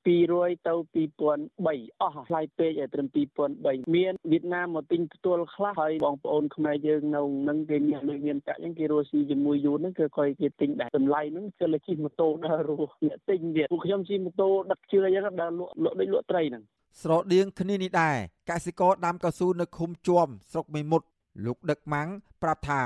[0.00, 0.74] 2200ទៅ
[1.04, 3.06] 2003អស់ថ្លៃពេកឲ្យត្រឹម
[3.50, 16.62] 2003មានវៀតណាមមកទិញផ្ទាល់ខ្លះហើយបងប្អូនខ្មែរយើងនៅនឹងគេមានលុយមានកាក់អញ្ចឹងគេរស់ស៊ីជាមួយយូនហ្នឹងគឺគាត់គេទិញដែរតម្លៃហ្នឹងគឺលើជិះម៉ូតូដើររស់អ្នកទិញទៀតពួកខ្ញុំជិះម៉ូតូដឹកជឿអញ្ចឹងដើរលក់លក់ដូចលក់ត្រីហ្នឹង
[17.02, 18.16] ស្រដៀងគ្នានេះដែរ
[18.50, 21.06] កសិករដាំកៅស៊ូនៅឃុំជួមស្រុកមេមត់
[21.46, 22.08] លោកដឹកម៉ាំង
[22.42, 22.82] ប្រាប់ថា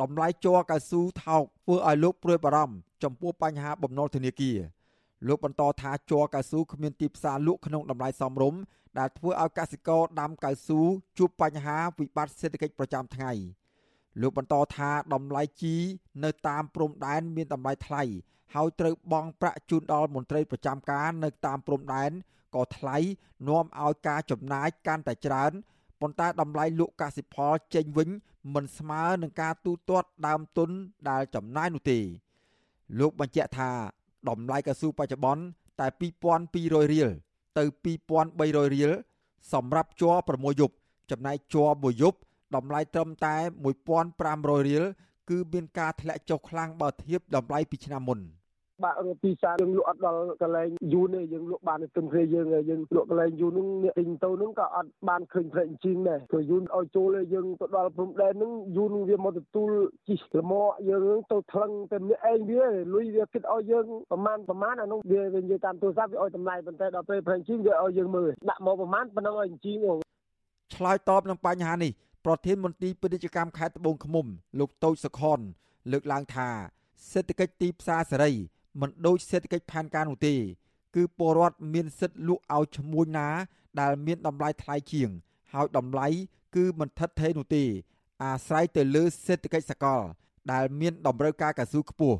[0.00, 4.58] តម្លៃជ័រកៅស៊ូថោកធ្វើឲ្យលោកព្រួយបារម្ភចំពោះបញ្ហាបំណុលធនាគារ
[5.26, 8.60] លោកបន្តថាជ័រកៅស៊ូគ្មានទីផ្សារលក់ក្នុងតម្លៃសមរម្យ
[8.98, 10.80] ដែលធ្វើឲ្យកសិករដាំកៅស៊ូ
[11.18, 13.32] ជួបបញ្ហាវិបត្តិសេដ្ឋកិច្ចប្រចាំថ្ងៃ
[14.20, 15.76] លោកបន្តថាតម្លៃជី
[16.24, 18.02] នៅតាមព្រំដែនមានតម្លៃថ្លៃ
[18.54, 22.10] ហើយត្រូវបង់ប្រាក់ជូនដល់មន្ត្រីប្រចាំការនៅតាមព្រំដែន
[22.54, 22.96] ក៏ថ្លៃ
[23.48, 25.52] នាំឲ្យការចំណាយកាន់តែច្រើន
[26.00, 28.08] ប៉ុន្តែតម្លៃលក់កសិផលចេញវិញ
[28.54, 30.70] មិនស្មើនឹងការទូទាត់ដើមទុន
[31.10, 31.98] ដែលចំណាយនោះទេ
[32.98, 33.70] លោកបញ្ជាក់ថា
[34.28, 35.42] តម្លៃកស៊ូបច្ចុប្បន្ន
[35.80, 35.86] តែ
[36.38, 37.08] 2200រៀល
[37.58, 37.64] ទៅ
[38.18, 38.90] 2300រៀល
[39.52, 40.74] សម្រាប់ជ័រ6យប់
[41.10, 42.18] ចំណែកជ័រមួយយប់
[42.56, 43.36] តម្លៃត្រឹមតែ
[44.02, 44.84] 1500រៀល
[45.30, 48.20] គឺមានការធ្លាក់ចុះខ្លាំងបើធៀបតម្លៃពីឆ្នាំមុន។
[48.84, 59.70] បាក់រត់ទីផ្សារយើងលក់អត់ដល់កន្លែងយូរទេយើងលក់បានទៅគ្នាយើងយើងលក់កន្លែងយូរហ្នឹងអ្នកទិញទៅហ្នឹងក៏អត់បានឃើញផ្លែជីងដែរព្រោះយូរឲ្យចូលយើងទៅដល់ព្រំដែនហ្នឹងយូរវាមកទទួល
[60.08, 69.78] ជីលមកយើងហ្នឹងទៅថ្លឹងតែម្នាក់ឯងវាលុយវាគិតឲ្យយើងប្រមាណប្រមាណអានោះវាវានិយាយតាមទូរស័ព្ទវាឲ្យតម្លៃប៉ុន្តែដល់ពេលផ្លែជីងវាឲ្យយើងមើលដាក់មកប្រមាណប៉ុណ្ណឹងឲ្យជីង
[70.76, 71.92] ឆ្លើយតបនឹងបញ្ហានេះ
[72.24, 74.26] ប្រធានមន្ត្រីពាណិជ្ជកម្មខេត្តត្បូងឃ្មុំ
[74.58, 75.40] លោកតូចសុខុន
[75.92, 76.48] លើកឡើងថា
[77.10, 78.32] សេដ្ឋកិច្ចទីផ្សារសេរី
[78.80, 80.34] មិនដូចសេដ្ឋកិច្ចផែនការនោះទេ
[80.94, 83.28] គឺពលរដ្ឋមានសិទ្ធិលក់ឲ្យឈ្មួញណា
[83.80, 85.10] ដែលមានតម្លៃថ្លៃជាង
[85.52, 86.08] ហើយតម្លៃ
[86.56, 87.64] គឺមិនថិតថេរនោះទេ
[88.22, 90.00] អាស្រ័យទៅលើសេដ្ឋកិច្ចសកល
[90.52, 92.18] ដែលមានតម្រូវការកស៊ូខ្ពស់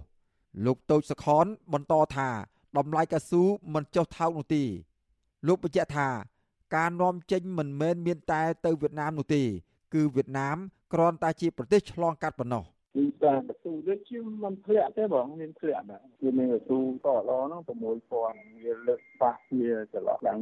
[0.66, 2.28] លោកតូចសខនបន្តថា
[2.76, 3.42] តម្លៃកស៊ូ
[3.74, 4.64] មិនចុះថោកនោះទេ
[5.46, 6.08] លោកបញ្ជាក់ថា
[6.76, 9.42] ការនាំចេញមិនមែនមានតែទៅវៀតណាមនោះទេ
[9.94, 10.56] គឺវៀតណាម
[10.92, 12.64] គ្រាន់តែជាប្រទេសឆ្លងកាត់ប៉ុណ្ណោះ
[12.94, 20.38] ពីតាមបន្ទូដូចជាមិនធ្លាក់ទេបងមានធ្លាក់ដែរវាមានបន្ទូតឡហ្នឹង6000វាលើកប៉ះវាចន្លោះឡើង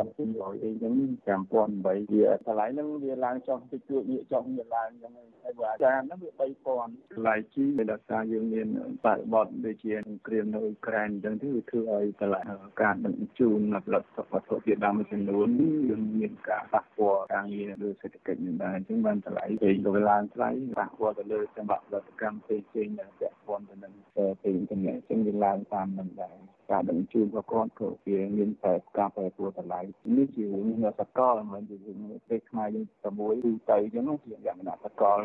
[0.00, 0.92] 6200អីចឹង
[1.26, 5.12] 5008វាតម្លៃហ្នឹងវាឡើងចុះតិចតួចងាកចុះងាកឡើងចឹង
[5.42, 8.68] ហើយបើអាចារ្យហ្នឹងវា3000តម្លៃជីវាដោយសារយើងមាន
[9.04, 9.94] បរិបទដូចជា
[10.26, 12.40] គ្រាមនៅអ៊ុយក្រែនចឹងទៅវាធ្វើឲ្យតម្លៃ
[12.82, 15.48] ការដឹកជញ្ជូនផលិតវត្ថុធាតុដើមមួយចំនួន
[15.88, 23.94] យើងមានការប៉ះពាល់ការងារលើសេដ្ឋកិច្ចនេះដែរអញ្ចឹងបានតម្លៃពេលទៅឡើងថ្លៃប៉ះពាល់ទៅលើសម្រាប់ផលិតកម្មផ្សេងៗដែលពាក់ព័ន្ធទៅនឹង
[24.42, 26.36] ពេលទាំងនេះអញ្ចឹងវាឡើងតាមនឹងដែរ
[26.70, 29.80] ការដឹកជញ្ជូនរបស់គាត់ក៏វាមានតែការប្រែប្រួលតម្លៃ
[30.16, 30.66] នេះជារឿង
[31.00, 35.18] សកលមិនជារឿងពេលខ្មែរយើងតែមួយគឺទៅអញ្ចឹងជាលក្ខណៈសកល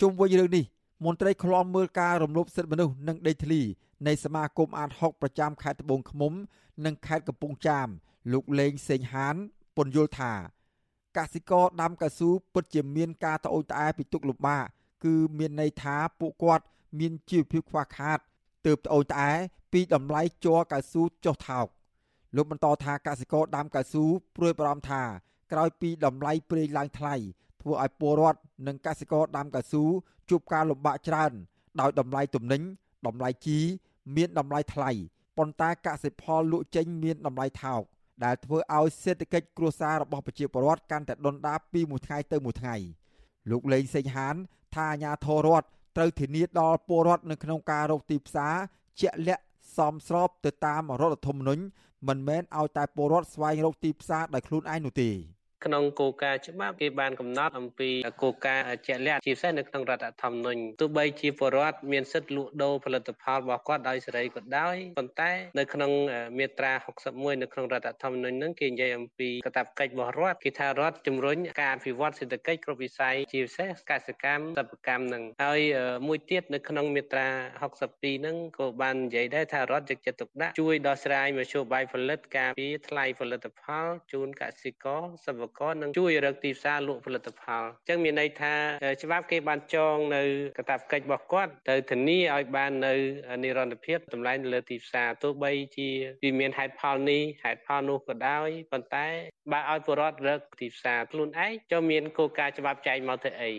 [0.00, 0.64] ជុំវិញរឿងនេះ
[1.04, 3.60] មន្ត្រីខ្លំមើលការរំលោភសិទ្ធិមនុស្សនិងដេកធ្លី
[4.06, 6.32] នៃសមាគមអាត6ប្រចាំខេត្តត្បូងឃ្មុំ
[6.84, 7.88] និងខេត្តកំពង់ចាម
[8.32, 9.36] លោកលេងសេងហាន
[9.76, 10.32] ពន្យល់ថា
[11.16, 14.66] កសិករដាំកៅស៊ូពិតជាមានការត្អូញត្អែពីទុកលំបាក
[15.04, 16.64] គឺមានន័យថាពួកគាត់
[16.98, 18.18] មានជីវភាពខ្វះខាត
[18.66, 19.32] ទើបត្អូញត្អែ
[19.72, 21.66] ពីតម្លៃជ័រកៅស៊ូចុះថោក
[22.36, 24.04] លោកបន្តថាកសិករដាំកៅស៊ូ
[24.36, 25.02] ព្រួយបារម្ភថា
[25.52, 27.14] ក្រោយពីតម្លៃប្រេងឡើងថ្លៃ
[27.60, 29.84] ធ្វើឲ្យពលរដ្ឋនិងកសិករដាំកៅស៊ូ
[30.30, 31.32] ជួបការលំបាកច្រើន
[31.80, 32.62] ដោយតម្លៃទំនិញ
[33.06, 33.58] តម្លៃជី
[34.16, 34.90] មានតម្លៃថ្លៃ
[35.38, 37.82] ប៉ុន្តែកសិផលលក់ចេញមានតម្លៃថោក
[38.24, 42.76] ដែលធ្វើឲ្យសេដ្ឋកិច្ចគ្រួសាររបស់ប្រជាពលរដ្ឋកាន់តែដុនដាបពីមួយថ្ងៃទៅមួយថ្ងៃ
[43.50, 44.36] លោកលេងសេងហាន
[44.76, 45.66] ថាអាញាធររដ្ឋ
[45.96, 48.54] ត្រូវធានាដល់ពលរដ្ឋនៅក្នុងការរកទីផ្សារ
[49.00, 49.44] ជាក់លាក់
[49.76, 51.62] សមស្របទៅតាមរដ្ឋធម្មនុញ្ញ
[52.08, 55.10] មិនមែនឲ្យតែពលរដ្ឋស្វែងរកទីផ្សារដោយខ្លួនឯងនោះទេ
[55.64, 57.90] ក្នុងគោលការណ៍ច្បាប់គេបានកំណត់អំពី
[58.22, 65.90] គោលការណ៍ជាក់លាក់ជាពិសេសនៅក្នុងរដ្ឋធម្មនុញ្ញទោះបីជាពលរដ្ឋមានសិទ្ធិលក់ដូរផលិតផលរបស់គាត់ដោយសេរីក៏ដោយប៉ុន្តែនៅក្នុង
[66.38, 66.72] មាត្រា
[67.08, 75.60] 61នៅក្នុងរដ្ឋធម្មនុញ្ញហ្នឹងគេនិយាយអំពីកាតព្វកិច្ចរបស់រដ្ឋគេថារដ្ឋជំរុញការអភិវឌ្ឍសេដ្ឋកិច្ចគ្រប់វិស័យជាពិសេសកសិកម្មសិប្បកម្មហ្នឹងហើយ
[76.08, 77.28] មួយទៀតនៅក្នុងមាត្រា
[77.60, 88.54] 62ហ្នឹងក៏បាននិយាយដែរថារដ្ឋយកចិត្តទុកដាក់ជួយដោះស្រាយមធ្យោបាយផលិតការពារថ្លៃផលិតផលជូនកសិករសិប្បករនឹងជួយរកទីផ្សារលក់ផលិតផលអញ្ចឹងមានន័យថា
[89.02, 90.22] ច្បាប់គេបានចងនៅ
[90.56, 92.94] កាតព្វកិច្ចរបស់គាត់ទៅធានាឲ្យបាននៅ
[93.44, 95.88] និរន្តរភាពតម្លៃនៅលើទីផ្សារទោះបីជា
[96.22, 99.06] វាមានហេតុផលនេះហេតុផលនោះក៏ដោយប៉ុន្តែ
[99.52, 103.52] បើឲ្យពលរដ្ឋរកទីផ្សារខ្លួនឯងចុះមានគោលការណ៍ច្បាប់ចែងមកទៅអី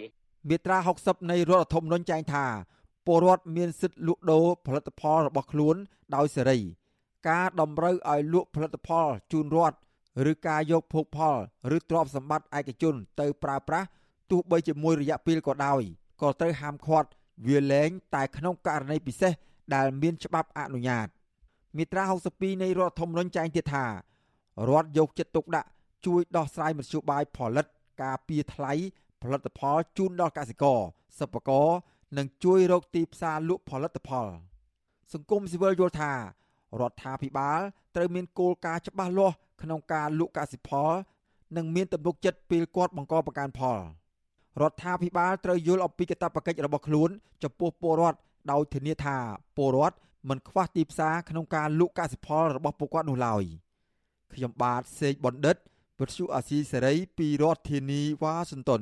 [0.50, 2.46] មាត្រា60នៃរដ្ឋធម្មនុញ្ញចែងថា
[3.08, 5.76] ពលរដ្ឋមានសិទ្ធិលក់ដូរផលិតផលរបស់ខ្លួន
[6.16, 6.60] ដោយសេរី
[7.30, 9.78] ការតម្រូវឲ្យលក់ផលិតផលជូនរដ្ឋ
[10.32, 11.38] ឬការយកភោគផល
[11.76, 13.88] ឬទ្រព្យសម្បត្តិឯកជនទៅប្រើប្រាស់
[14.32, 15.82] ទោះបីជាមួយរយៈពេលក៏ដោយ
[16.22, 17.09] ក៏ត្រូវហាមឃាត់
[17.47, 19.34] វាលែងតែក្នុងករណីពិសេស
[19.76, 21.07] ដែលមានច្បាប់អនុញ្ញាត
[21.78, 22.03] មាត្រា
[22.34, 23.86] 62នៃរដ្ឋធម្មនុញ្ញចែងទៀតថា
[24.70, 25.70] រដ្ឋយកចិត្តទុកដាក់
[26.05, 27.66] ជួយដោះស្រាយមធ្យោបាយផលិត
[28.03, 28.74] ការពារថ្លៃ
[29.22, 30.80] ផលិតផលជូនដល់កសិករ
[31.20, 31.68] សិប្បករ
[32.18, 34.28] និងជួយរកទីផ្សារលក់ផលិតផល
[35.14, 36.14] សង្គមស៊ីវិលយល់ថា
[36.80, 37.59] រដ្ឋាភិបាល
[37.95, 40.91] ត្រូវមានគោលការណ៍ច្បាស់លាស់ក្នុងការលក់កសិផល
[41.57, 43.80] និងមានទំនុកចិត្តពេលគាត់បង្កប្រកាន់ផល
[44.61, 47.09] រដ្ឋាភិបាលត្រូវយល់អំពីកាតព្វកិច្ចរបស់ខ្លួន
[47.43, 48.17] ចំពោះពលរដ្ឋ
[48.51, 49.17] ដោយធានាថា
[49.57, 49.95] ពលរដ្ឋ
[50.30, 53.43] មិនខ្វះទីផ្សារក្នុងការលក់កសិផលរបស់ពួកគាត់នោះឡើយ
[54.34, 55.55] ខ្ញុំបាទសេកបណ្ឌិត
[55.99, 58.82] វិទ្យុអាស៊ីសេរីពីរដ្ឋធានីវ៉ាស៊ីនតោន